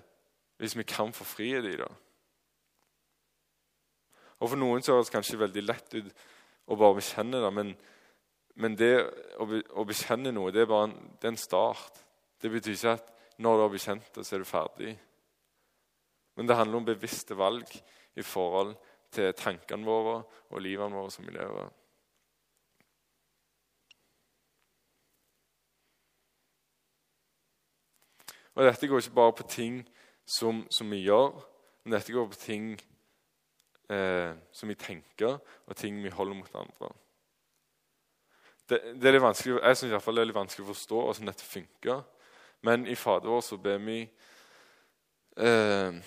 hvis 0.58 0.78
vi 0.78 0.86
kan 0.88 1.14
få 1.14 1.24
frihet 1.24 1.66
i 1.66 1.78
det. 1.78 1.90
Og 4.40 4.50
For 4.50 4.58
noen 4.58 4.82
så 4.86 4.94
høres 4.94 5.10
det 5.10 5.18
kanskje 5.18 5.42
veldig 5.42 5.64
lett 5.66 5.98
ut 5.98 6.10
å 6.68 6.78
bare 6.78 7.00
bekjenne 7.00 7.42
det, 7.42 7.52
men, 7.54 7.72
men 8.62 8.76
det 8.78 8.94
å, 9.40 9.48
å, 9.48 9.86
bekjenne 9.88 10.34
noe 10.36 10.52
det 10.54 10.66
er 10.66 10.70
bare 10.70 10.90
en, 10.90 10.96
det 11.18 11.30
er 11.30 11.34
en 11.34 11.42
start. 11.42 12.02
Det 12.42 12.52
betyr 12.54 12.76
ikke 12.76 12.98
at 13.00 13.14
når 13.42 13.58
du 13.58 13.64
har 13.64 13.74
bekjent 13.74 14.10
det, 14.14 14.26
så 14.26 14.36
er 14.36 14.44
du 14.44 14.50
ferdig. 14.50 14.94
Men 16.38 16.48
det 16.48 16.56
handler 16.56 16.78
om 16.78 16.86
bevisste 16.86 17.38
valg 17.38 17.68
i 18.16 18.24
forhold 18.24 18.76
til 19.14 19.34
tankene 19.38 19.88
våre 19.88 20.22
og 20.52 20.62
livene 20.62 20.96
våre 20.96 21.12
som 21.12 21.26
vi 21.26 21.34
lever. 21.36 21.70
Og 28.58 28.66
Dette 28.66 28.88
går 28.90 29.04
ikke 29.04 29.14
bare 29.14 29.34
på 29.38 29.46
ting 29.50 29.82
som, 30.26 30.64
som 30.74 30.92
vi 30.92 31.04
gjør, 31.06 31.36
men 31.84 31.94
dette 31.94 32.14
går 32.14 32.26
på 32.32 32.40
ting 32.42 32.72
eh, 33.90 34.34
som 34.52 34.70
vi 34.70 34.76
tenker, 34.76 35.38
og 35.66 35.78
ting 35.78 36.00
vi 36.04 36.10
holder 36.10 36.40
mot 36.40 36.56
andre. 36.58 36.90
Det, 38.68 38.80
det 38.98 39.08
er 39.08 39.16
litt 39.16 39.24
vanskelig, 39.24 39.60
jeg 39.62 40.02
fall 40.02 40.18
det 40.18 40.26
er 40.26 40.30
litt 40.32 40.40
vanskelig 40.40 40.66
å 40.66 40.72
forstå 40.74 41.04
hvordan 41.04 41.30
dette 41.30 41.46
funker. 41.46 42.02
Men 42.66 42.88
i 42.90 42.98
Fader 42.98 43.30
vår 43.30 43.46
så 43.46 43.60
ber 43.62 43.78
vi 43.86 44.02
eh, 45.38 46.02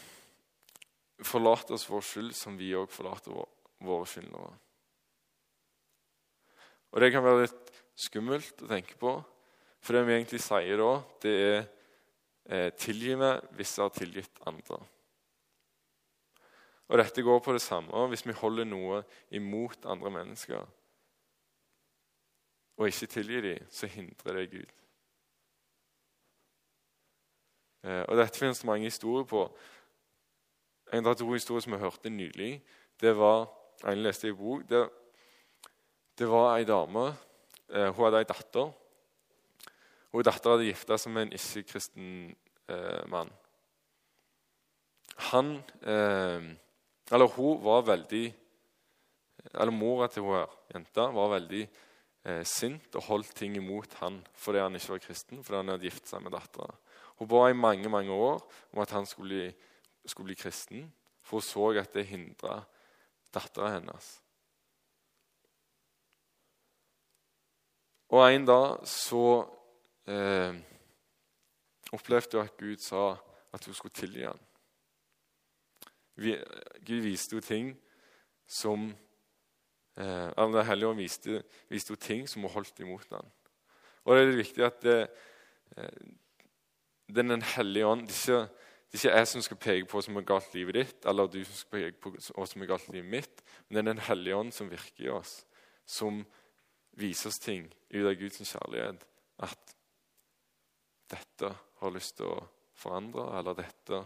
Forlat 1.27 1.71
oss 1.75 1.89
vår 1.91 2.05
skyld 2.05 2.35
som 2.37 2.57
vi 2.59 2.73
òg 2.77 2.91
forlater 2.93 3.35
våre 3.85 4.07
skyldnere. 4.09 4.55
Og 6.91 7.01
Det 7.01 7.11
kan 7.13 7.25
være 7.25 7.45
litt 7.45 7.75
skummelt 8.01 8.65
å 8.65 8.71
tenke 8.71 8.97
på, 8.99 9.13
for 9.81 9.97
det 9.97 10.07
vi 10.07 10.17
egentlig 10.17 10.41
sier 10.43 10.81
da, 10.81 10.91
det 11.23 11.35
er 11.45 11.61
eh, 12.49 12.71
tilgi 12.77 13.15
meg 13.21 13.45
hvis 13.57 13.77
jeg 13.77 13.85
har 13.85 13.95
tilgitt 13.95 14.43
andre. 14.49 14.81
Og 16.91 16.99
Dette 16.99 17.23
går 17.23 17.41
på 17.45 17.55
det 17.55 17.63
samme 17.63 18.09
hvis 18.11 18.27
vi 18.27 18.37
holder 18.41 18.67
noe 18.67 19.05
imot 19.37 19.87
andre 19.87 20.11
mennesker 20.19 20.67
og 22.81 22.89
ikke 22.89 23.07
tilgir 23.13 23.43
dem, 23.45 23.67
så 23.69 23.87
hindrer 23.93 24.39
det 24.39 24.51
Gud. 24.55 24.71
Eh, 27.85 28.03
og 28.09 28.17
Dette 28.17 28.41
finnes 28.41 28.59
det 28.59 28.69
mange 28.69 28.89
historier 28.89 29.27
på. 29.29 29.43
En 30.93 31.07
av 31.07 31.15
to 31.19 31.29
historier 31.33 31.63
som 31.63 31.77
jeg 31.77 31.85
hørte 31.85 32.11
nylig, 32.11 32.53
det 33.01 33.15
var 33.17 33.47
en 33.87 34.03
leste 34.03 34.29
i 34.29 34.37
bok. 34.37 34.65
Det, 34.69 34.83
det 36.19 36.29
var 36.29 36.57
ei 36.57 36.67
dame. 36.69 37.11
Eh, 37.71 37.89
hun 37.95 38.05
hadde 38.05 38.25
ei 38.25 38.29
datter. 38.29 38.73
Hun 40.11 40.27
Dattera 40.27 40.57
hadde 40.57 40.67
gifta 40.67 40.99
seg 40.99 41.15
med 41.15 41.29
en 41.29 41.37
ikke-kristen 41.37 42.09
eh, 42.71 43.03
mann. 43.11 43.31
Han 45.31 45.55
eh, 45.85 46.51
Eller 47.11 47.33
hun 47.37 47.61
var 47.63 47.85
veldig 47.87 48.25
Eller 49.53 49.75
mora 49.75 50.09
til 50.09 50.25
hun 50.25 50.39
her, 50.39 50.55
jenta 50.75 51.07
var 51.15 51.35
veldig 51.35 51.63
eh, 52.25 52.43
sint 52.47 52.95
og 52.97 53.07
holdt 53.07 53.35
ting 53.37 53.57
imot 53.61 53.95
han 54.01 54.19
fordi 54.35 54.63
han 54.63 54.77
ikke 54.77 54.95
var 54.95 55.03
kristen, 55.05 55.45
fordi 55.45 55.61
han 55.61 55.73
hadde 55.75 55.89
gifta 55.89 56.15
seg 56.15 56.25
med 56.25 56.35
dattera. 56.35 56.75
Hun 57.21 57.29
ba 57.31 57.47
i 57.49 57.57
mange 57.57 57.93
mange 57.93 58.13
år 58.13 58.43
om 58.73 58.83
at 58.83 58.93
han 58.97 59.07
skulle, 59.07 59.53
skulle 60.07 60.31
bli 60.31 60.35
kristen, 60.35 60.95
for 61.23 61.41
hun 61.41 61.43
så 61.43 61.81
at 61.81 61.93
det 61.95 62.07
hindra 62.07 62.63
dattera 63.35 63.75
hennes. 63.77 64.09
Og 68.11 68.25
en 68.27 68.47
dag 68.47 68.87
så 68.89 69.27
eh, 70.07 70.55
opplevde 71.93 72.39
hun 72.39 72.49
at 72.49 72.57
Gud 72.57 72.77
sa 72.83 73.05
at 73.53 73.65
hun 73.65 73.75
skulle 73.75 73.95
tilgi 73.95 74.25
ham. 74.27 74.41
Gud 76.17 77.01
viste 77.05 77.37
henne 77.37 77.47
ting 77.47 77.71
som 78.47 78.91
Eh, 80.01 80.31
Den 80.37 80.67
hellige 80.67 80.89
ånd 80.89 81.01
viste, 81.03 81.43
viste 81.69 81.93
jo 81.93 82.01
ting 82.01 82.29
som 82.29 82.45
hun 82.45 82.53
holdt 82.55 82.81
imot 82.81 83.09
ham. 83.11 83.27
Og 84.05 84.17
det 84.17 84.23
er 84.23 84.39
viktig 84.39 84.65
at 84.65 84.83
det, 84.83 85.01
eh, 85.77 85.85
er 87.09 87.23
Den 87.23 87.43
hellige 87.43 87.87
ånd 87.87 88.09
ikke, 88.09 88.49
det 88.91 88.99
er 88.99 89.05
ikke 89.05 89.19
jeg 89.19 89.27
som 89.31 89.43
skal 89.47 89.59
peke 89.63 89.87
på 89.87 89.97
hva 89.97 90.03
som 90.03 90.17
er 90.19 90.25
galt 90.27 90.55
livet 90.55 90.75
ditt, 90.75 91.05
eller 91.07 91.29
du 91.31 91.39
som 91.45 91.55
skal 91.55 91.77
peke 91.77 92.01
på 92.03 92.11
hva 92.35 92.47
som 92.51 92.63
er 92.63 92.71
galt 92.73 92.89
livet 92.91 93.11
mitt, 93.13 93.43
men 93.69 93.77
det 93.77 93.83
er 93.83 93.89
Den 93.93 94.07
hellige 94.09 94.37
ånd 94.37 94.53
som 94.53 94.71
virker 94.71 95.05
i 95.05 95.13
oss, 95.15 95.35
som 95.87 96.25
viser 96.99 97.31
oss 97.31 97.39
ting 97.39 97.69
ut 97.91 98.07
av 98.07 98.17
Guds 98.19 98.43
kjærlighet. 98.43 99.05
At 99.47 99.77
dette 101.11 101.53
har 101.81 101.95
lyst 101.95 102.17
til 102.19 102.33
å 102.33 102.41
forandre, 102.75 103.29
eller 103.39 103.61
dette 103.61 104.03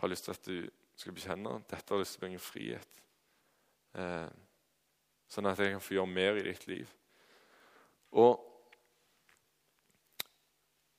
har 0.00 0.12
lyst 0.12 0.28
til 0.28 0.36
at 0.36 0.46
du 0.46 0.70
skal 0.94 1.16
bekjenne. 1.16 1.56
Dette 1.66 1.94
har 1.94 2.00
lyst 2.00 2.14
til 2.14 2.22
å 2.22 2.26
bringe 2.26 2.42
frihet. 2.42 3.02
Eh, 3.98 4.30
sånn 5.30 5.50
at 5.50 5.58
jeg 5.58 5.74
kan 5.74 5.82
få 5.82 5.98
gjøre 5.98 6.14
mer 6.14 6.38
i 6.38 6.46
ditt 6.46 6.66
liv. 6.70 6.94
Og 8.22 8.46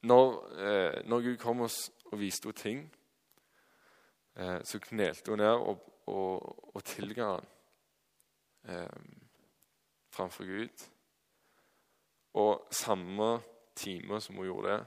når, 0.04 0.28
eh, 0.60 1.02
når 1.08 1.22
Gud 1.22 1.38
kom 1.38 1.62
oss 1.62 1.90
og 2.12 2.20
viste 2.20 2.48
henne 2.48 2.60
ting, 2.60 2.82
eh, 4.36 4.60
så 4.64 4.80
knelte 4.80 5.32
hun 5.32 5.40
ned 5.40 5.54
og, 5.56 5.84
og, 6.12 6.76
og 6.76 6.84
tilga 6.84 7.30
han 7.34 7.48
eh, 8.68 9.04
framfor 10.12 10.46
Gud. 10.48 10.88
Og 12.34 12.68
samme 12.72 13.42
time 13.76 14.22
som 14.22 14.36
hun 14.36 14.46
gjorde 14.46 14.76
det, 14.76 14.86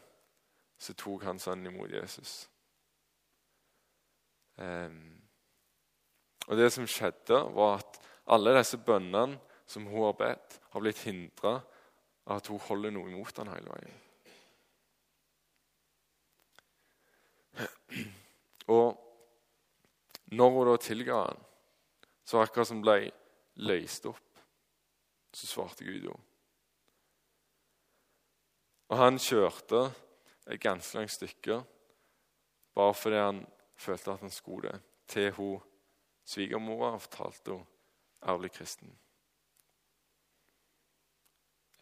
så 0.78 0.94
tok 0.94 1.24
han 1.24 1.38
sønnen 1.40 1.72
imot 1.72 1.92
Jesus. 1.92 2.50
Eh, 4.58 4.90
og 6.44 6.56
det 6.60 6.70
som 6.72 6.86
skjedde, 6.86 7.40
var 7.56 7.80
at 7.80 8.00
alle 8.34 8.56
disse 8.58 8.78
bønnene 8.80 9.38
som 9.66 9.86
hun 9.88 10.10
har 10.10 10.16
bedt, 10.18 10.58
har 10.70 10.84
blitt 10.84 11.04
hindra 11.06 11.56
av 12.26 12.38
at 12.38 12.48
hun 12.52 12.60
holder 12.68 12.92
noe 12.92 13.08
imot 13.08 13.40
han 13.40 13.52
hele 13.52 13.72
veien. 13.72 14.03
Og 18.74 19.00
når 20.34 20.50
hun 20.50 20.70
da 20.70 20.76
tilga 20.80 21.18
han, 21.26 21.42
så 22.24 22.40
akkurat 22.42 22.68
som 22.68 22.80
ble 22.82 22.96
løst 23.62 24.06
opp, 24.08 24.40
så 25.34 25.46
svarte 25.46 25.84
Gud 25.84 26.06
henne. 26.08 26.22
Og 28.92 28.98
han 29.00 29.18
kjørte 29.18 29.86
et 30.46 30.60
ganske 30.60 30.98
langt 30.98 31.12
stykke 31.14 31.62
bare 32.74 32.94
fordi 32.94 33.20
han 33.22 33.38
følte 33.76 34.12
at 34.12 34.20
han 34.20 34.30
skulle 34.30 34.72
det, 34.72 34.80
til 35.08 35.30
hun 35.36 35.62
svigermora 36.24 36.96
fortalte 36.98 37.50
hun 37.50 37.66
ærlig 38.28 38.50
kristen. 38.52 38.90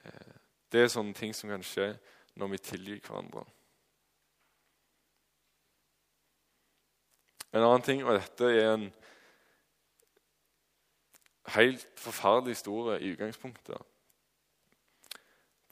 Eh, 0.04 0.36
det 0.72 0.82
er 0.82 0.92
sånne 0.92 1.14
ting 1.14 1.34
som 1.36 1.50
kan 1.52 1.64
skje 1.64 1.92
når 2.40 2.54
vi 2.54 2.62
tilgir 2.64 3.02
hverandre. 3.04 3.44
En 7.52 7.64
annen 7.64 7.84
ting, 7.84 8.04
og 8.04 8.16
dette 8.16 8.48
er 8.48 8.70
en 8.74 8.86
helt 11.56 12.00
forferdelig 12.00 12.56
historie 12.56 13.00
i 13.00 13.10
utgangspunktet 13.12 13.88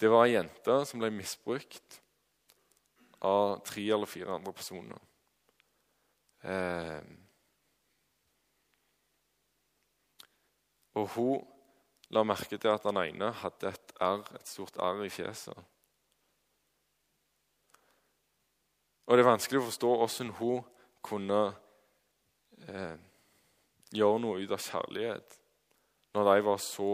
Det 0.01 0.11
var 0.11 0.27
ei 0.27 0.35
jente 0.35 0.77
som 0.89 1.01
ble 1.01 1.13
misbrukt 1.13 2.01
av 3.21 3.61
tre 3.65 3.85
eller 3.85 4.09
fire 4.09 4.33
andre 4.33 4.53
personer. 4.57 5.01
Eh, 6.41 7.05
Og 10.95 11.09
hun 11.15 11.47
la 12.11 12.23
merke 12.27 12.59
til 12.59 12.69
at 12.69 12.83
den 12.83 12.99
ene 12.99 13.31
hadde 13.43 13.71
et, 13.71 13.93
R, 14.03 14.25
et 14.35 14.49
stort 14.49 14.77
R 14.83 15.05
i 15.07 15.11
fjeset. 15.13 15.57
Og 19.07 19.17
det 19.17 19.25
er 19.25 19.31
vanskelig 19.31 19.61
å 19.61 19.69
forstå 19.69 19.91
hvordan 20.01 20.33
hun 20.39 20.65
kunne 21.07 21.41
eh, 22.71 22.97
gjøre 23.95 24.21
noe 24.23 24.43
ut 24.43 24.55
av 24.55 24.63
kjærlighet 24.65 25.37
når 26.15 26.29
de 26.31 26.45
var 26.47 26.63
så 26.63 26.91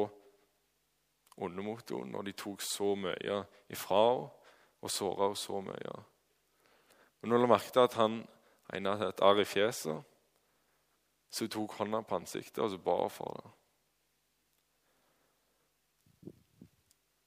onde 1.37 1.65
mot 1.65 1.91
henne, 1.91 2.13
når 2.13 2.29
de 2.29 2.37
tok 2.37 2.65
så 2.65 2.95
mye 2.97 3.43
ifra 3.73 4.03
henne 4.11 4.31
og 4.85 4.93
såra 4.93 5.29
henne 5.29 5.41
så 5.41 5.61
mye. 5.65 5.95
Men 7.21 7.33
når 7.33 7.45
hun 7.45 7.51
merket 7.51 7.77
merke 7.77 7.85
at 7.91 8.01
han 8.01 8.19
ene 8.75 8.97
hadde 8.97 9.13
et 9.15 9.23
arr 9.25 9.41
i 9.41 9.47
fjeset, 9.49 10.03
så 11.31 11.49
tok 11.51 11.79
hånda 11.79 12.03
på 12.07 12.21
ansiktet 12.21 12.65
og 12.65 12.71
så 12.73 12.81
ba 12.81 12.99
for 13.13 13.41
det. 13.41 13.57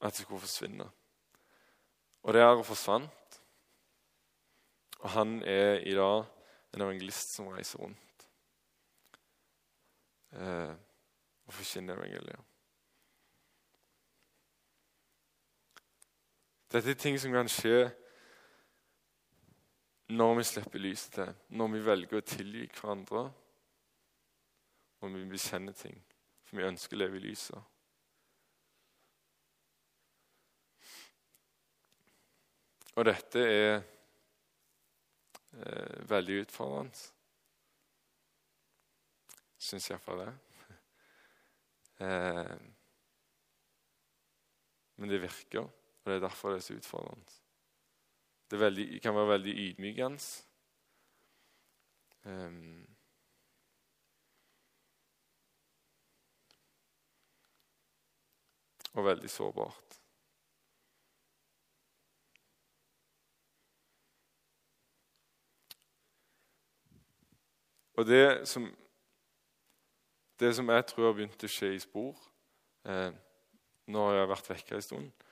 at 0.00 0.12
det 0.12 0.24
skulle 0.24 0.40
forsvinne. 0.40 0.90
Og 2.22 2.34
det 2.34 2.42
arret 2.42 2.66
forsvant. 2.66 3.40
Og 5.00 5.10
han 5.10 5.42
er 5.42 5.74
i 5.84 5.94
dag 5.94 6.24
en 6.74 6.80
evangelist 6.80 7.34
som 7.34 7.46
reiser 7.46 7.78
rundt 7.78 8.09
eh, 10.32 10.74
og 11.46 11.54
forkynner 11.54 11.98
evangeliet. 11.98 12.46
Dette 16.70 16.90
er 16.90 17.02
ting 17.02 17.18
som 17.18 17.34
kan 17.34 17.50
skje 17.50 17.90
når 20.10 20.36
vi 20.38 20.44
slipper 20.46 20.82
lyset 20.82 21.12
til, 21.14 21.34
når 21.58 21.68
vi 21.72 21.86
velger 21.86 22.18
å 22.18 22.26
tilgi 22.26 22.64
hverandre, 22.74 23.22
og 25.00 25.14
vi 25.14 25.30
bekjenner 25.30 25.74
ting. 25.74 25.98
For 26.46 26.56
vi 26.58 26.66
ønsker 26.66 26.96
å 26.96 27.00
leve 27.00 27.16
i 27.18 27.24
lyset. 27.24 27.60
Og 32.98 33.02
dette 33.06 33.38
er 33.46 33.76
eh, 33.78 33.84
veldig 36.10 36.36
utfordrende. 36.44 36.98
Syns 39.60 39.90
iallfall 39.90 40.24
det. 40.24 40.32
Eh, 42.00 42.60
men 44.96 45.10
det 45.10 45.18
virker, 45.20 45.66
og 45.66 46.06
det 46.08 46.14
er 46.14 46.22
derfor 46.24 46.54
det 46.54 46.62
er 46.62 46.64
så 46.64 46.76
utfordrende. 46.78 47.34
Det, 48.50 48.60
veldig, 48.60 48.86
kan 49.04 49.14
være 49.14 49.28
veldig 49.28 49.52
ydmykende. 49.64 50.18
Um, 52.24 52.88
og 58.92 59.04
veldig 59.04 59.30
sårbart. 59.30 60.00
Og 68.00 68.06
det 68.06 68.48
som, 68.48 68.64
det 70.40 70.54
som 70.56 70.68
jeg 70.68 70.86
tror 70.86 71.06
har 71.06 71.16
begynt 71.18 71.44
å 71.44 71.50
skje 71.50 71.74
i 71.74 71.82
spor 71.82 72.16
eh, 72.88 73.10
Nå 73.90 74.04
har 74.06 74.20
jeg 74.20 74.30
vært 74.30 74.48
vekke 74.52 74.76
en 74.76 74.84
stund. 74.84 75.24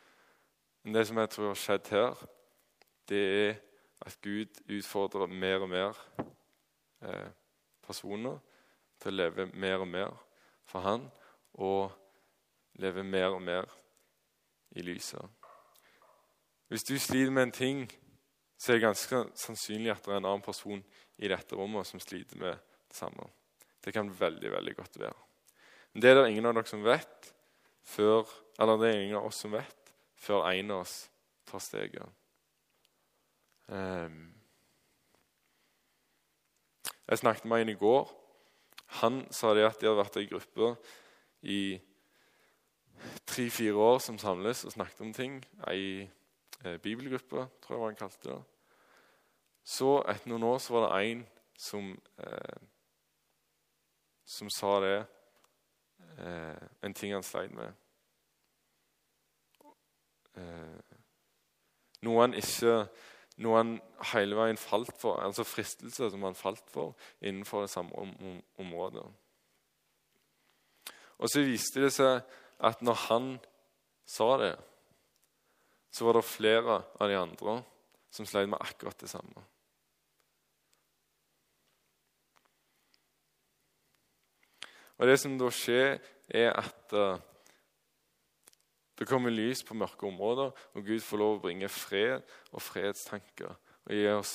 Men 0.82 0.94
det 0.96 1.04
som 1.06 1.18
jeg 1.20 1.30
tror 1.30 1.46
har 1.52 1.58
skjedd 1.60 1.90
her, 1.94 2.22
det 3.06 3.20
er 3.44 3.52
at 4.02 4.16
Gud 4.22 4.58
utfordrer 4.66 5.30
mer 5.30 5.62
og 5.62 5.70
mer 5.70 6.00
eh, 7.06 7.30
personer 7.86 8.40
til 8.98 9.12
å 9.12 9.18
leve 9.20 9.46
mer 9.54 9.84
og 9.84 9.88
mer 9.92 10.18
for 10.66 10.82
Han 10.82 11.06
og 11.54 11.94
leve 12.82 13.06
mer 13.06 13.30
og 13.36 13.42
mer 13.42 13.70
i 14.74 14.82
lyset. 14.82 15.22
Hvis 16.68 16.84
du 16.84 16.98
sliter 16.98 17.30
med 17.30 17.48
en 17.48 17.52
ting, 17.54 17.86
så 18.58 18.72
er 18.72 18.76
det 18.76 18.88
ganske 18.88 19.24
sannsynlig 19.38 19.94
at 19.94 20.04
det 20.04 20.12
er 20.12 20.20
en 20.20 20.32
annen 20.32 20.44
person 20.44 20.82
i 21.18 21.30
dette 21.30 21.56
rommet 21.56 21.86
som 21.86 22.02
sliter 22.02 22.36
med 22.36 22.58
det 22.58 22.96
samme. 22.96 23.30
Det 23.88 23.94
kan 23.96 24.10
veldig 24.12 24.50
veldig 24.52 24.74
godt 24.76 24.98
være. 25.00 25.16
Men 25.94 26.02
det 26.04 26.10
er 26.10 26.18
det 26.18 26.26
ingen 26.28 26.46
av 26.50 26.58
dere 26.58 26.68
som 26.68 26.84
vet 26.84 27.30
før, 27.88 28.28
eller 28.60 28.76
det 28.82 28.90
er 28.90 29.04
ingen 29.06 29.16
av 29.16 29.30
oss 29.30 29.40
som 29.40 29.54
vet 29.56 29.92
før 30.20 30.44
en 30.50 30.74
av 30.74 30.82
oss 30.82 30.96
tar 31.48 31.62
steget. 31.64 32.04
Um, 33.72 34.34
jeg 37.08 37.22
snakket 37.22 37.48
med 37.48 37.64
en 37.64 37.72
i 37.72 37.78
går. 37.80 38.12
Han 39.00 39.22
sa 39.32 39.54
det 39.56 39.64
at 39.64 39.80
de 39.80 39.88
hadde 39.88 40.02
vært 40.02 40.20
i 40.20 40.28
gruppe 40.28 40.74
i 41.48 41.62
tre-fire 43.28 43.80
år 43.80 43.98
som 44.04 44.20
samles 44.20 44.66
og 44.68 44.74
snakket 44.76 45.00
om 45.06 45.16
ting. 45.16 45.40
Ei 45.70 46.04
eh, 46.04 46.76
bibelgruppe, 46.76 47.46
tror 47.64 47.78
jeg 47.78 47.86
han 47.86 48.00
kalte 48.02 48.28
det. 48.28 48.40
Så 49.64 49.98
etter 50.08 50.32
noen 50.32 50.44
år 50.48 50.60
så 50.60 50.76
var 50.76 50.86
det 50.88 51.08
en 51.08 51.24
som, 51.58 51.90
eh, 52.20 52.58
som 54.28 54.50
sa 54.52 54.78
det 54.84 54.96
eh, 56.20 56.64
En 56.84 56.94
ting 56.94 57.14
han 57.14 57.24
sleit 57.24 57.54
med. 57.56 57.72
Eh, 60.38 60.96
noe 62.06 62.26
han 62.26 62.36
ikke 62.36 62.82
noe 63.38 63.58
han 63.60 63.76
hele 64.12 64.34
veien 64.38 64.58
falt 64.58 64.96
for, 64.98 65.20
altså 65.22 65.46
fristelse 65.46 66.10
som 66.10 66.24
han 66.26 66.36
falt 66.38 66.64
for 66.72 66.96
innenfor 67.22 67.64
det 67.64 67.70
samme 67.70 67.94
om, 67.94 68.10
om, 68.18 68.40
området. 68.64 69.04
Og 71.18 71.30
så 71.30 71.44
viste 71.46 71.84
det 71.84 71.92
seg 71.94 72.18
at 72.66 72.82
når 72.82 72.98
han 73.06 73.28
sa 74.08 74.32
det, 74.42 74.54
så 75.94 76.06
var 76.06 76.18
det 76.18 76.26
flere 76.26 76.80
av 76.98 77.10
de 77.10 77.18
andre 77.18 77.60
som 78.14 78.26
sleit 78.26 78.50
med 78.50 78.60
akkurat 78.62 78.98
det 78.98 79.10
samme. 79.10 79.46
Og 84.98 85.06
Det 85.06 85.18
som 85.20 85.38
da 85.38 85.50
skjer, 85.54 85.98
er 86.28 86.52
at 86.58 86.92
uh, 86.92 87.18
det 88.98 89.06
kommer 89.06 89.30
lys 89.30 89.62
på 89.62 89.74
mørke 89.74 90.06
områder, 90.06 90.50
og 90.74 90.84
Gud 90.84 91.00
får 91.00 91.20
lov 91.22 91.36
å 91.36 91.42
bringe 91.46 91.68
fred 91.70 92.24
og 92.50 92.62
fredstanker 92.62 93.52
og 93.88 93.92
gi 93.94 94.06
oss 94.10 94.32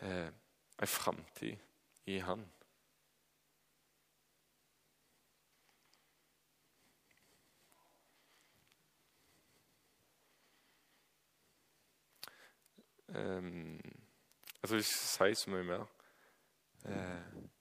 eh, 0.00 0.30
en 0.78 0.88
framtid 0.88 1.58
i 2.06 2.20
Han. 2.22 2.44
Um, 13.14 13.80
jeg 14.62 14.68
tror 14.68 14.76
ikke 14.76 14.76
jeg 14.76 14.84
skal 14.84 15.34
si 15.34 15.42
så 15.42 15.50
mye 15.50 15.66
mer. 15.68 15.84
Uh, 16.84 17.53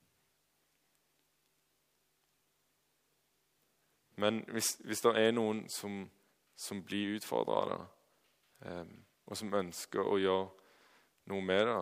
men 4.16 4.44
hvis, 4.52 4.76
hvis, 4.84 5.02
det 5.02 5.16
er 5.18 5.32
noen 5.32 5.64
som, 5.70 6.04
som 6.56 6.84
blir 6.86 7.16
utfordra 7.18 7.54
av 7.62 7.72
det, 7.72 7.80
eh, 8.70 8.86
og 9.26 9.38
som 9.40 9.54
ønsker 9.54 10.04
å 10.06 10.20
gjøre 10.20 10.50
noe 11.32 11.42
med 11.42 11.66
det 11.70 11.80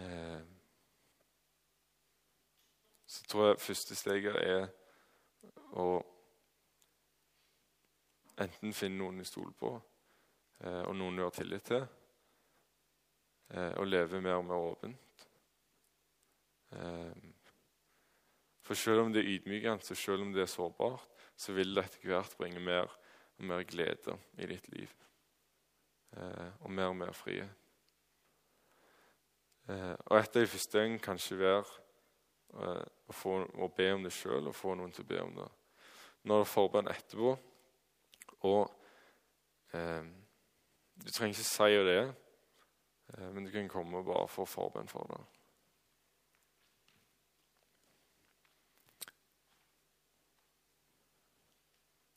eh, 0.00 0.42
Så 3.10 3.24
tror 3.26 3.48
jeg 3.48 3.62
første 3.64 3.96
steget 3.98 4.36
er 4.38 4.68
å 5.74 5.88
enten 8.40 8.72
finne 8.72 9.00
noen 9.02 9.18
du 9.18 9.26
stoler 9.26 9.56
på, 9.58 9.72
eh, 10.62 10.82
og 10.86 10.94
noen 10.96 11.18
du 11.18 11.24
har 11.24 11.34
tillit 11.34 11.66
til 11.66 11.82
eh, 13.50 13.72
og 13.76 13.86
leve 13.86 14.20
mer 14.22 14.38
og 14.38 14.46
mer 14.46 14.70
åpent. 14.70 15.26
Eh, 16.70 17.29
for 18.70 18.78
selv 18.78 19.02
om 19.02 19.12
det 19.12 19.24
er 19.24 19.32
ydmykende, 19.32 19.82
så 19.82 19.96
selv 19.98 20.22
om 20.22 20.32
det 20.32 20.44
er 20.44 20.50
sårbart, 20.50 21.02
så 21.36 21.54
vil 21.56 21.74
det 21.74 21.82
etter 21.88 22.06
hvert 22.06 22.36
bringe 22.38 22.60
mer 22.62 22.86
og 23.40 23.44
mer 23.50 23.64
glede 23.66 24.14
i 24.38 24.46
ditt 24.46 24.68
liv. 24.70 24.92
Eh, 26.16 26.52
og 26.60 26.70
mer 26.70 26.92
og 26.92 26.96
mer 27.00 27.12
frihet. 27.16 27.50
Eh, 29.68 29.96
og 30.06 30.18
et 30.18 30.36
av 30.36 30.42
de 30.42 30.52
første 30.52 30.78
tingene 30.78 31.02
kan 31.02 31.18
ikke 31.18 31.40
være 31.40 31.64
eh, 32.62 32.86
å, 33.10 33.16
få, 33.16 33.34
å, 33.58 33.70
be 33.74 33.90
om 33.94 34.06
det 34.06 34.14
sjøl 34.14 34.50
og 34.50 34.54
få 34.54 34.76
noen 34.78 34.94
til 34.94 35.06
å 35.06 35.10
be 35.10 35.20
om 35.24 35.36
det. 35.42 35.50
Når 36.22 36.42
det 36.42 36.46
er 36.46 36.54
forbønn 36.54 36.94
etterpå, 36.94 37.36
og 38.50 38.62
eh, 39.74 40.02
Du 41.00 41.08
trenger 41.10 41.32
ikke 41.32 41.48
si 41.48 41.76
det, 41.88 42.02
Eh, 43.18 43.30
men 43.30 43.44
du 43.44 43.50
kan 43.50 43.68
komme 43.68 44.04
bare 44.04 44.28
få 44.28 44.44
forbønn 44.46 44.88
for 44.88 45.06
det. 45.10 45.20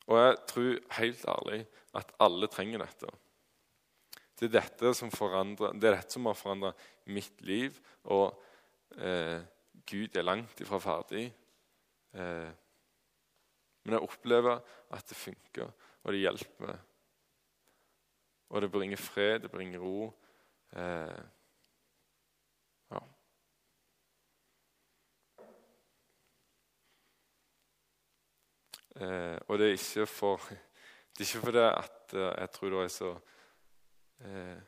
Og 0.06 0.18
jeg 0.20 0.40
tror 0.50 0.80
helt 0.98 1.24
ærlig 1.32 1.60
at 1.96 2.10
alle 2.20 2.48
trenger 2.52 2.84
dette. 2.84 3.12
Det 4.34 4.48
er 4.48 4.56
dette 4.58 4.92
som, 4.98 5.10
det 5.10 5.88
er 5.88 5.96
dette 5.96 6.12
som 6.12 6.26
har 6.28 6.36
forandra 6.36 6.72
mitt 7.06 7.40
liv. 7.46 7.78
Og 8.04 8.34
eh, 8.98 9.40
Gud 9.86 10.16
er 10.16 10.26
langt 10.26 10.60
ifra 10.60 10.80
ferdig. 10.82 11.28
Eh, 12.14 12.50
men 13.84 13.96
jeg 13.96 14.06
opplever 14.06 14.60
at 14.96 15.08
det 15.08 15.16
funker, 15.16 15.72
og 16.02 16.12
det 16.12 16.22
hjelper. 16.24 16.76
Og 18.48 18.62
det 18.62 18.70
bringer 18.72 19.00
fred, 19.00 19.40
det 19.44 19.50
bringer 19.52 19.82
ro. 19.82 20.12
Eh, 20.72 21.20
ja. 22.90 23.00
Eh, 28.94 29.38
og 29.48 29.58
det 29.58 29.66
er 29.66 29.72
ikke 29.78 30.06
for 30.06 30.36
Det 31.14 31.20
er 31.20 31.26
ikke 31.26 31.46
fordi 31.46 31.58
at 31.58 32.14
eh, 32.14 32.40
jeg 32.40 32.50
tror 32.50 32.70
det 32.70 32.82
er 32.84 32.88
så 32.88 33.10
eh, 34.20 34.60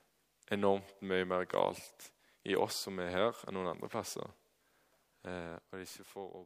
enormt 0.52 1.02
mye 1.02 1.24
mer 1.24 1.44
galt 1.44 2.12
i 2.44 2.54
oss 2.54 2.74
som 2.86 2.98
er 3.02 3.10
her, 3.10 3.38
enn 3.46 3.56
noen 3.58 3.72
andre 3.72 3.88
plasser. 3.90 4.26
Eh, 5.26 5.54
og 5.54 5.72
det 5.72 5.80
er 5.80 5.88
ikke 5.88 6.06
for 6.06 6.38
å, 6.38 6.42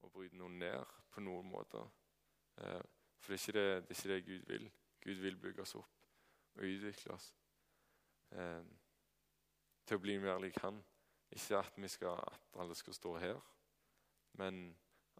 å, 0.00 0.08
bryte 0.08 0.36
noen 0.40 0.56
ned 0.62 0.96
på 1.12 1.20
noen 1.20 1.48
måte. 1.50 1.82
Eh, 2.56 2.80
for 3.20 3.34
det 3.34 3.40
er, 3.52 3.58
det, 3.58 3.88
det 3.88 3.96
er, 3.96 3.98
ikke 3.98 4.14
det, 4.14 4.20
Gud 4.24 4.52
vil. 4.52 4.70
Gud 5.04 5.22
vil 5.24 5.36
bygge 5.36 5.62
oss 5.62 5.74
opp 5.78 5.94
og 6.58 6.64
utvikle 6.64 7.14
oss 7.14 7.28
eh, 8.34 8.64
til 9.86 9.98
å 9.98 10.02
bli 10.02 10.16
mer 10.22 10.40
lik 10.42 10.56
han. 10.64 10.80
Ikke 11.30 11.60
at, 11.60 11.76
skal, 11.92 12.16
at 12.16 12.60
alle 12.60 12.74
skal 12.74 12.96
stå 12.96 13.14
her, 13.20 13.40
men 14.40 14.70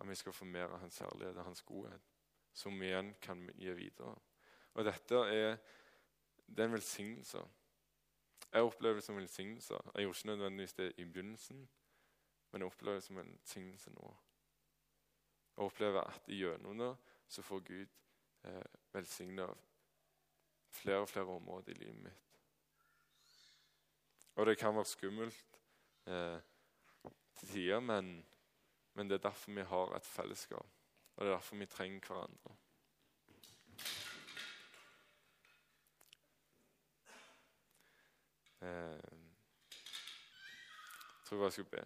at 0.00 0.08
vi 0.08 0.14
skal 0.14 0.32
få 0.32 0.44
mer 0.44 0.72
av 0.72 0.80
hans 0.80 0.98
herlighet 0.98 1.36
og 1.36 1.44
hans 1.44 1.62
godhet, 1.62 2.10
som 2.52 2.80
vi 2.80 2.86
igjen 2.86 3.14
kan 3.22 3.42
gi 3.54 3.72
videre. 3.74 4.14
Og 4.74 4.84
dette 4.86 5.22
er, 5.34 5.56
det 6.46 6.62
er 6.62 6.70
en 6.70 6.76
velsignelse. 6.76 7.42
Jeg 8.52 8.62
opplever 8.62 8.94
det 8.94 9.04
som 9.04 9.14
en 9.14 9.20
velsignelse. 9.20 9.74
Jeg 9.94 10.02
gjorde 10.02 10.18
ikke 10.18 10.26
nødvendigvis 10.26 10.72
det 10.72 10.92
i 10.96 11.04
begynnelsen, 11.04 11.68
men 12.52 12.62
jeg 12.62 12.66
opplever 12.66 12.94
det 12.94 13.04
som 13.04 13.18
en 13.18 13.32
velsignelse 13.32 13.90
nå. 13.90 14.16
Jeg 15.56 15.64
opplever 15.64 16.00
at 16.00 16.28
gjennom 16.28 16.78
det 16.78 16.96
så 17.28 17.42
får 17.42 17.60
Gud 17.60 17.86
eh, 18.44 18.62
velsigne 18.92 19.48
flere 20.70 21.00
og 21.00 21.08
flere 21.08 21.24
områder 21.26 21.72
i 21.72 21.78
livet 21.78 21.96
mitt. 21.96 22.24
Og 24.34 24.46
det 24.46 24.58
kan 24.58 24.74
være 24.74 24.84
skummelt 24.84 25.60
eh, 26.06 26.38
til 27.34 27.48
tider, 27.48 27.80
men 27.80 28.26
men 28.98 29.10
det 29.10 29.14
er 29.14 29.28
derfor 29.28 29.52
vi 29.54 29.62
har 29.62 29.92
et 29.94 30.06
fellesskap. 30.06 30.66
Og 31.16 31.24
det 31.24 31.30
er 31.30 31.36
derfor 31.36 31.56
vi 31.56 31.66
trenger 31.66 32.00
hverandre. 32.06 32.56
Eh, 38.60 39.12
jeg 41.20 41.24
tror 41.24 41.42
jeg 41.42 41.52
skulle 41.52 41.70
be. 41.70 41.84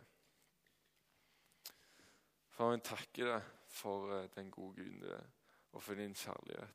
Far, 2.51 2.71
jeg 2.71 2.83
takker 2.83 3.29
deg 3.35 3.53
for 3.69 4.17
eh, 4.17 4.29
den 4.35 4.51
gode 4.51 4.81
Guden 4.81 5.01
du 5.05 5.09
er, 5.13 5.25
og 5.73 5.83
for 5.83 5.95
din 5.95 6.15
kjærlighet. 6.17 6.69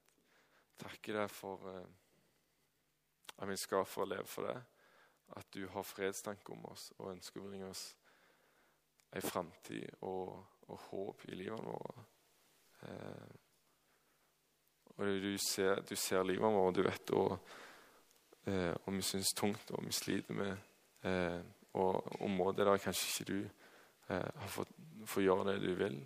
Takker 0.77 1.13
deg 1.23 1.29
for 1.33 1.69
eh, 1.73 1.87
at 3.37 3.49
vi 3.49 3.57
skal 3.57 3.85
få 3.85 4.05
leve 4.05 4.29
for 4.29 4.53
deg, 4.53 4.61
at 5.33 5.53
du 5.53 5.65
har 5.67 5.81
fredstanke 5.81 6.53
om 6.53 6.69
oss 6.69 6.91
og 6.99 7.15
ønsker 7.15 7.41
å 7.41 7.49
bringe 7.49 7.73
oss 7.73 7.95
en 9.15 9.25
framtid 9.25 9.87
og, 10.01 10.45
og, 10.67 10.79
håp 10.89 11.25
i 11.27 11.35
livet 11.35 11.63
vårt. 11.63 12.01
Eh, 12.87 13.35
og 14.97 15.05
du 15.05 15.37
ser, 15.41 15.81
du 15.81 15.95
ser 15.95 16.25
livet 16.25 16.43
vårt, 16.43 16.67
og 16.67 16.75
du 16.75 16.83
vet 16.85 17.13
og, 17.15 17.37
eh, 18.47 18.73
om 18.85 18.97
vi 18.97 19.05
syns 19.05 19.33
tungt 19.37 19.71
og 19.71 19.85
vi 19.85 19.95
sliter 19.95 20.37
med 20.37 20.53
eh, 21.07 21.41
og 21.77 22.21
områder 22.25 22.65
der 22.65 22.81
kanskje 22.81 23.09
ikke 23.11 23.31
du 23.31 23.39
eh, 24.13 24.45
fått, 24.49 24.71
fått 25.05 25.25
gjøre 25.25 25.51
det 25.51 25.57
du 25.61 25.73
vil. 25.77 25.97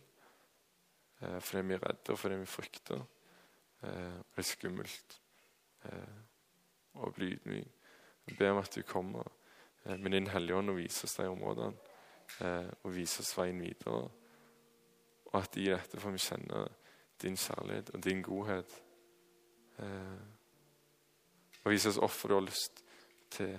Eh, 1.22 1.40
fordi 1.40 1.68
vi 1.68 1.78
er 1.78 1.84
redde, 1.86 2.14
og 2.14 2.20
fordi 2.20 2.40
vi 2.42 2.50
frykter. 2.50 3.04
Eh, 3.82 4.18
og 4.20 4.36
det 4.36 4.44
er 4.44 4.50
skummelt 4.50 5.22
eh, 5.90 6.18
å 7.00 7.12
bli 7.16 7.32
ydmyk. 7.36 7.78
Jeg 8.28 8.38
ber 8.38 8.54
om 8.54 8.62
at 8.62 8.76
du 8.76 8.84
kommer 8.88 9.26
eh, 9.86 9.98
med 9.98 10.12
Din 10.14 10.30
Hellige 10.30 10.60
Ånd 10.60 10.74
og 10.74 10.82
viser 10.82 11.08
oss 11.08 11.18
de 11.18 11.30
områdene. 11.30 11.91
Eh, 12.40 12.70
og 12.84 12.94
vise 12.96 13.22
oss 13.22 13.34
veien 13.38 13.60
videre. 13.62 14.10
Og 15.32 15.36
at 15.40 15.58
i 15.60 15.68
dette 15.70 16.00
får 16.00 16.16
vi 16.16 16.24
kjenne 16.26 16.64
din 17.22 17.38
kjærlighet 17.38 17.92
og 17.96 18.04
din 18.04 18.24
godhet. 18.26 18.78
Eh, 19.80 20.22
og 21.64 21.72
vise 21.72 21.92
oss 21.92 22.00
hvorfor 22.02 22.32
du 22.32 22.38
har 22.40 22.48
lyst 22.48 22.82
til, 23.30 23.54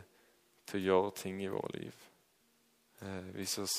til, 0.66 0.80
å 0.80 0.86
gjøre 0.86 1.14
ting 1.22 1.42
i 1.42 1.50
våre 1.52 1.72
liv. 1.76 2.04
Eh, 3.02 3.32
vise 3.36 3.66
oss 3.66 3.78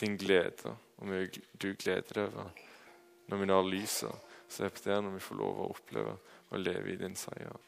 din 0.00 0.16
glede, 0.20 0.74
og 1.00 1.38
du 1.56 1.70
gleder 1.72 2.12
deg 2.12 2.26
over 2.28 2.50
når 3.26 3.40
vi 3.40 3.48
når 3.48 3.70
lyset. 3.72 4.32
Så 4.48 4.64
er 4.64 4.74
det 4.74 4.84
der 4.84 5.00
når 5.02 5.16
vi 5.16 5.24
får 5.24 5.40
lov 5.40 5.62
å 5.62 5.70
oppleve 5.72 6.18
å 6.54 6.60
leve 6.60 6.92
i 6.92 7.00
din 7.00 7.16
seier. 7.18 7.66